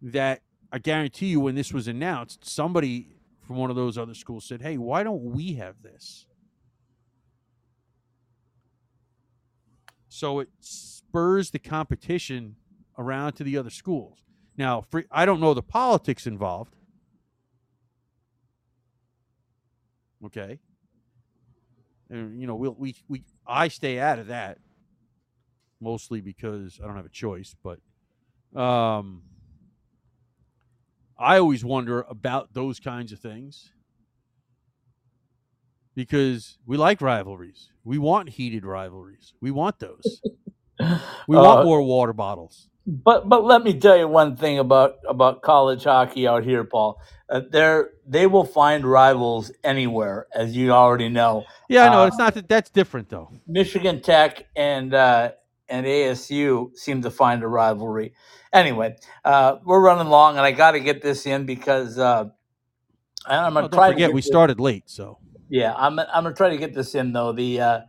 [0.02, 0.40] that
[0.72, 4.62] I guarantee you when this was announced, somebody from one of those other schools said,
[4.62, 6.26] Hey, why don't we have this?
[10.08, 12.56] So it spurs the competition
[13.00, 14.18] around to the other schools.
[14.56, 16.76] Now, for, I don't know the politics involved.
[20.26, 20.60] Okay.
[22.10, 24.58] And, you know, we'll, we, we, I stay out of that
[25.80, 27.80] mostly because I don't have a choice, but,
[28.60, 29.22] um,
[31.18, 33.72] I always wonder about those kinds of things
[35.94, 37.68] because we like rivalries.
[37.84, 39.34] We want heated rivalries.
[39.40, 40.20] We want those.
[41.28, 42.69] We want Uh, more water bottles.
[42.86, 47.00] But but let me tell you one thing about about college hockey out here, Paul.
[47.28, 51.44] Uh, they're they will find rivals anywhere, as you already know.
[51.68, 52.02] Yeah, I know.
[52.02, 53.30] uh, it's not that that's different though.
[53.46, 55.32] Michigan Tech and uh,
[55.68, 58.14] and ASU seem to find a rivalry.
[58.52, 62.24] Anyway, uh, we're running long, and I got to get this in because uh,
[63.26, 65.18] I'm Oh, gonna don't try to forget get we this- started late, so
[65.48, 67.32] Yeah, I'm I'm gonna try to get this in though.
[67.32, 67.80] The uh,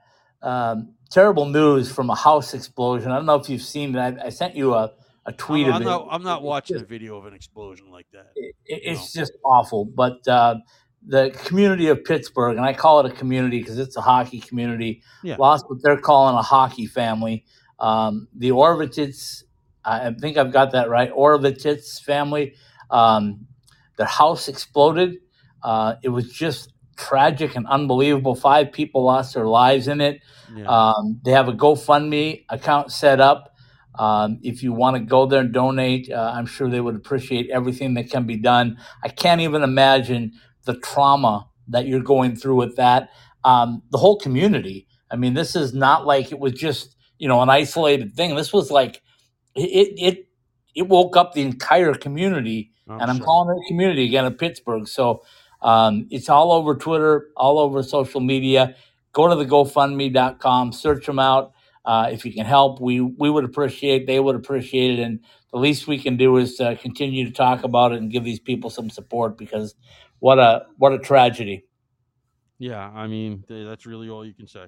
[0.44, 3.12] um, terrible news from a house explosion.
[3.12, 4.20] I don't know if you've seen that.
[4.20, 4.92] I, I sent you a,
[5.26, 5.86] a tweet I'm, of I'm it.
[5.86, 6.08] not.
[6.12, 8.32] I'm not watching just- a video of an explosion like that.
[8.36, 9.86] it, it's just awful.
[9.86, 10.56] But uh,
[11.06, 15.02] the community of Pittsburgh, and I call it a community because it's a hockey community,
[15.24, 15.36] Yeah.
[15.38, 17.46] lost what they're calling a hockey family.
[17.80, 19.44] Um, the Orvitits,
[19.84, 21.12] I think I've got that right.
[21.12, 22.54] Orvitits family,
[22.92, 23.48] um,
[23.98, 25.16] their house exploded.
[25.64, 28.36] Uh, it was just tragic and unbelievable.
[28.36, 30.22] Five people lost their lives in it.
[30.56, 30.66] Yeah.
[30.66, 33.56] Um, they have a GoFundMe account set up.
[34.00, 37.50] Um, if you want to go there and donate, uh, I'm sure they would appreciate
[37.50, 38.78] everything that can be done.
[39.04, 40.34] I can't even imagine
[40.66, 43.10] the trauma that you're going through with that.
[43.44, 44.88] Um, the whole community.
[45.10, 48.36] I mean, this is not like it was just you know an isolated thing.
[48.36, 49.02] This was like
[49.56, 50.28] it it
[50.74, 53.26] it woke up the entire community and I'm sure.
[53.26, 54.88] calling it a community again in Pittsburgh.
[54.88, 55.24] So
[55.62, 58.76] um, it's all over Twitter, all over social media.
[59.14, 61.54] Go to the GoFundMe.com, search them out.
[61.84, 64.08] Uh, if you can help, we we would appreciate.
[64.08, 65.20] They would appreciate it, and
[65.52, 68.40] the least we can do is uh, continue to talk about it and give these
[68.40, 69.74] people some support because
[70.20, 71.66] what a what a tragedy.
[72.60, 74.66] Yeah, I mean that's really all you can say.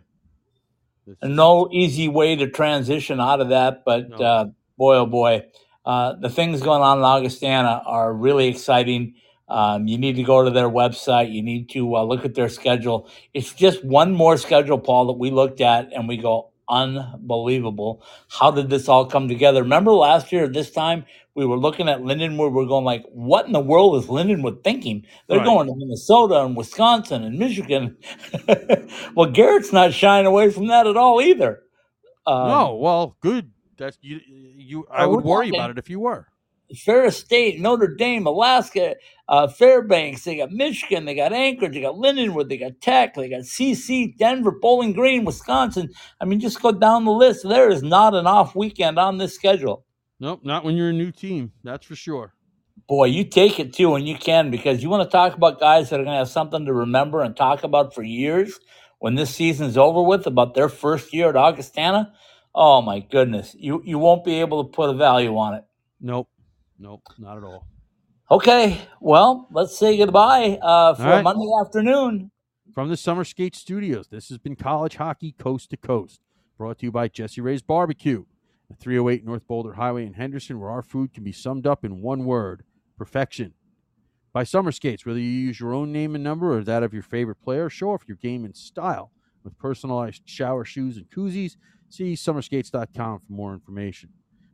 [1.06, 4.16] It's no easy way to transition out of that, but No.
[4.18, 4.46] uh,
[4.78, 5.44] boy, oh boy,
[5.86, 9.16] uh, the things going on in Augustana are really exciting.
[9.54, 11.32] Um, you need to go to their website.
[11.32, 13.08] You need to uh, look at their schedule.
[13.36, 18.04] It's just one more schedule, Paul, that we looked at and we go, unbelievable.
[18.30, 19.62] How did this all come together?
[19.62, 22.52] Remember last year at this time, we were looking at Lindenwood.
[22.52, 25.06] We're going like, what in the world is Lindenwood thinking?
[25.28, 25.46] They're Right.
[25.46, 27.98] going to Minnesota and Wisconsin and Michigan.
[29.16, 31.62] well, Garrett's not shying away from that at all either.
[32.26, 34.20] Um, no, well, good That's you.
[34.56, 34.88] You.
[34.90, 36.28] I would worry talking- about it if you were.
[36.76, 38.96] Ferris State, Notre Dame, Alaska,
[39.28, 40.24] uh, Fairbanks.
[40.24, 41.06] They got Michigan.
[41.06, 41.74] They got Anchorage.
[41.74, 42.50] They got Lindenwood.
[42.50, 43.14] They got Tech.
[43.16, 45.90] They got CC, Denver, Bowling Green, Wisconsin.
[46.20, 47.48] I mean, just go down the list.
[47.48, 49.86] There is not an off weekend on this schedule.
[50.20, 51.52] Nope, not when you're a new team.
[51.64, 52.34] That's for sure.
[52.88, 55.90] Boy, you take it too when you can because you want to talk about guys
[55.90, 58.60] that are going to have something to remember and talk about for years
[59.00, 62.14] when this season's over with about their first year at Augustana.
[62.56, 65.64] Oh my goodness, you you won't be able to put a value on it.
[66.00, 66.30] Nope,
[66.80, 67.68] nope, not at all.
[68.32, 71.24] Okay, well, let's say goodbye uh, for right.
[71.24, 72.32] Monday afternoon.
[72.74, 76.22] From the Summer Skate Studios, this has been College Hockey Coast to Coast,
[76.58, 78.26] brought to you by Jessie Rae's Barbecue,
[78.80, 82.26] 308 North Boulder Highway in Henderson, where our food can be summed up in one
[82.26, 82.64] word
[82.98, 83.54] perfection.
[84.32, 87.04] By Summer Skates, whether you use your own name and number or that of your
[87.04, 89.12] favorite player, show off your game in style
[89.44, 91.56] with personalized shower shoes and koozies.
[91.90, 94.10] See summerskates.com for more information.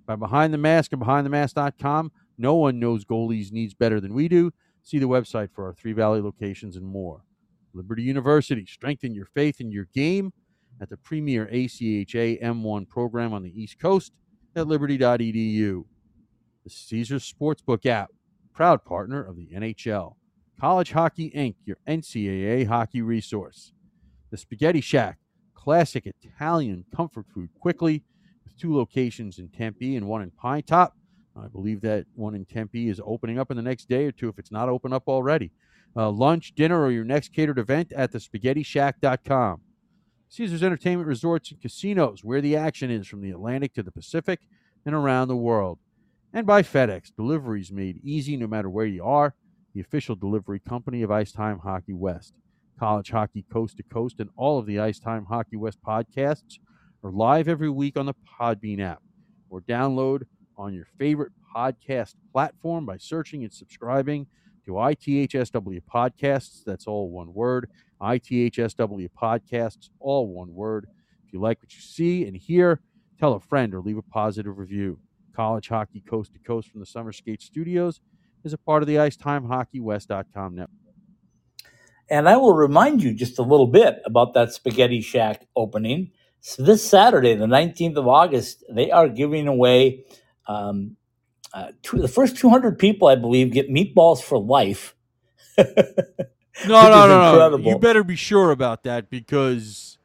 [0.09, 4.51] By Behind the Mask and BehindTheMask.com, no one knows goalies' needs better than we do.
[4.81, 7.21] See the website for our Three Valley locations and more.
[7.75, 8.65] Liberty University.
[8.65, 10.33] Strengthen your faith in your game
[10.81, 14.11] at the premier ACHA M1 program on the East Coast
[14.55, 15.85] at liberty.edu.
[16.63, 18.09] The Caesars Sportsbook app,
[18.51, 20.15] proud partner of the NHL.
[20.59, 23.73] College Hockey Inc., your NCAA hockey resource.
[24.31, 25.19] The Spaghetti Shack,
[25.53, 28.01] classic Italian comfort food quickly,
[28.57, 30.91] two locations in Tempe and one in Pinetop.
[31.35, 34.29] I believe that one in Tempe is opening up in the next day or two
[34.29, 35.51] if it's not open up already
[35.95, 39.61] uh, lunch, dinner, or your next catered event at thespaghettishack.com.
[40.29, 44.41] Caesars Entertainment Resorts and Casinos, where the action is from the Atlantic to the Pacific
[44.85, 45.79] and around the world.
[46.31, 49.33] And by FedEx, deliveries made easy no matter where you are,
[49.73, 52.33] the official delivery company of Ice Time Hockey West.
[52.79, 56.59] College Hockey Coast to Coast and all of the Ice Time Hockey West podcasts
[57.03, 59.01] are live every week on the Podbean app
[59.49, 60.23] or download
[60.57, 64.27] on your favorite podcast platform by searching and subscribing
[64.65, 66.63] to ITHSW Podcasts.
[66.65, 67.69] That's all one word.
[68.01, 70.87] ITHSW Podcasts, all one word.
[71.25, 72.81] If you like what you see and hear,
[73.19, 74.99] tell a friend or leave a positive review.
[75.33, 78.01] College Hockey Coast to Coast from the Summer Skate Studios
[78.43, 80.75] is a part of the IceTimeHockeyWest.com network.
[82.09, 86.11] And I will remind you just a little bit about that Spaghetti Shack opening.
[86.41, 90.05] So this Saturday, the 19th of August, they are giving away
[90.47, 90.95] um,
[91.53, 94.95] uh, two, the first 200 people, I believe, get meatballs for life.
[96.67, 97.69] No, no, no, no.
[97.69, 99.97] You better be sure about that because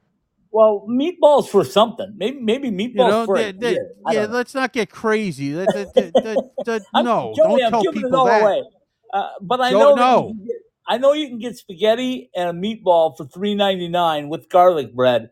[0.53, 2.15] Well, meatballs for something.
[2.17, 3.79] Maybe maybe meatballs you know, for they- a they-.
[4.13, 4.27] Yeah.
[4.27, 5.51] Let's not get crazy.
[5.53, 8.65] That, that, that, no, don't I'm tell giving it people all that.
[9.13, 10.29] Uh, but I Joe, know that no.
[10.29, 10.57] you can get,
[10.87, 14.95] I know you can get spaghetti and a meatball for three ninety nine with garlic
[14.95, 15.31] bread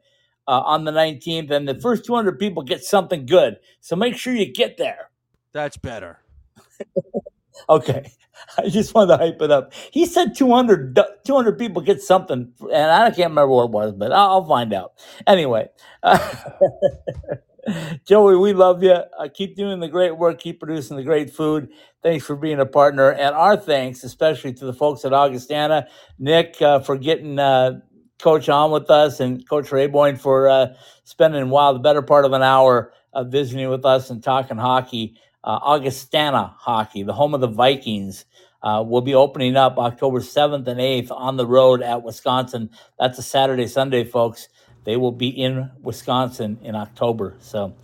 [0.53, 3.59] uh, on the nineteenth, and the first two hundred people get something good.
[3.81, 5.11] So make sure you get there.
[5.53, 6.21] That's better.
[7.69, 8.13] Okay,
[8.59, 9.73] I just wanted to hype it up.
[9.93, 14.13] He said 200, 200 people get something, and I can't remember what it was, but
[14.13, 14.95] I'll, I'll find out.
[15.27, 15.69] Anyway,
[16.03, 16.19] uh,
[18.07, 18.93] Joey, we love you.
[18.93, 20.41] Uh, keep doing the great work.
[20.41, 21.69] Keep producing the great food.
[22.03, 25.89] Thanks for being a partner, and our thanks especially to the folks at Augustana,
[26.19, 27.81] Nick uh, for getting uh,
[28.23, 30.69] Coach on with us, and Coach Raboin for uh,
[31.05, 35.17] spending wow the better part of an hour uh, visiting with us and talking hockey
[35.45, 38.25] uh, Augustana Hockey, the home of the Vikings,
[38.63, 42.71] uh, will be opening up October 7th and 8th on the road at Wisconsin.
[42.99, 44.49] That's a Saturday, Sunday, folks.
[44.85, 47.35] They will be in Wisconsin in October.
[47.41, 47.75] So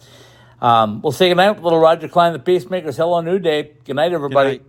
[0.60, 2.96] um, we'll say goodnight with little Roger Clyne, the Peacemakers.
[2.96, 3.72] Hello, New Day.
[3.84, 4.58] Good night, everybody.
[4.58, 4.67] night.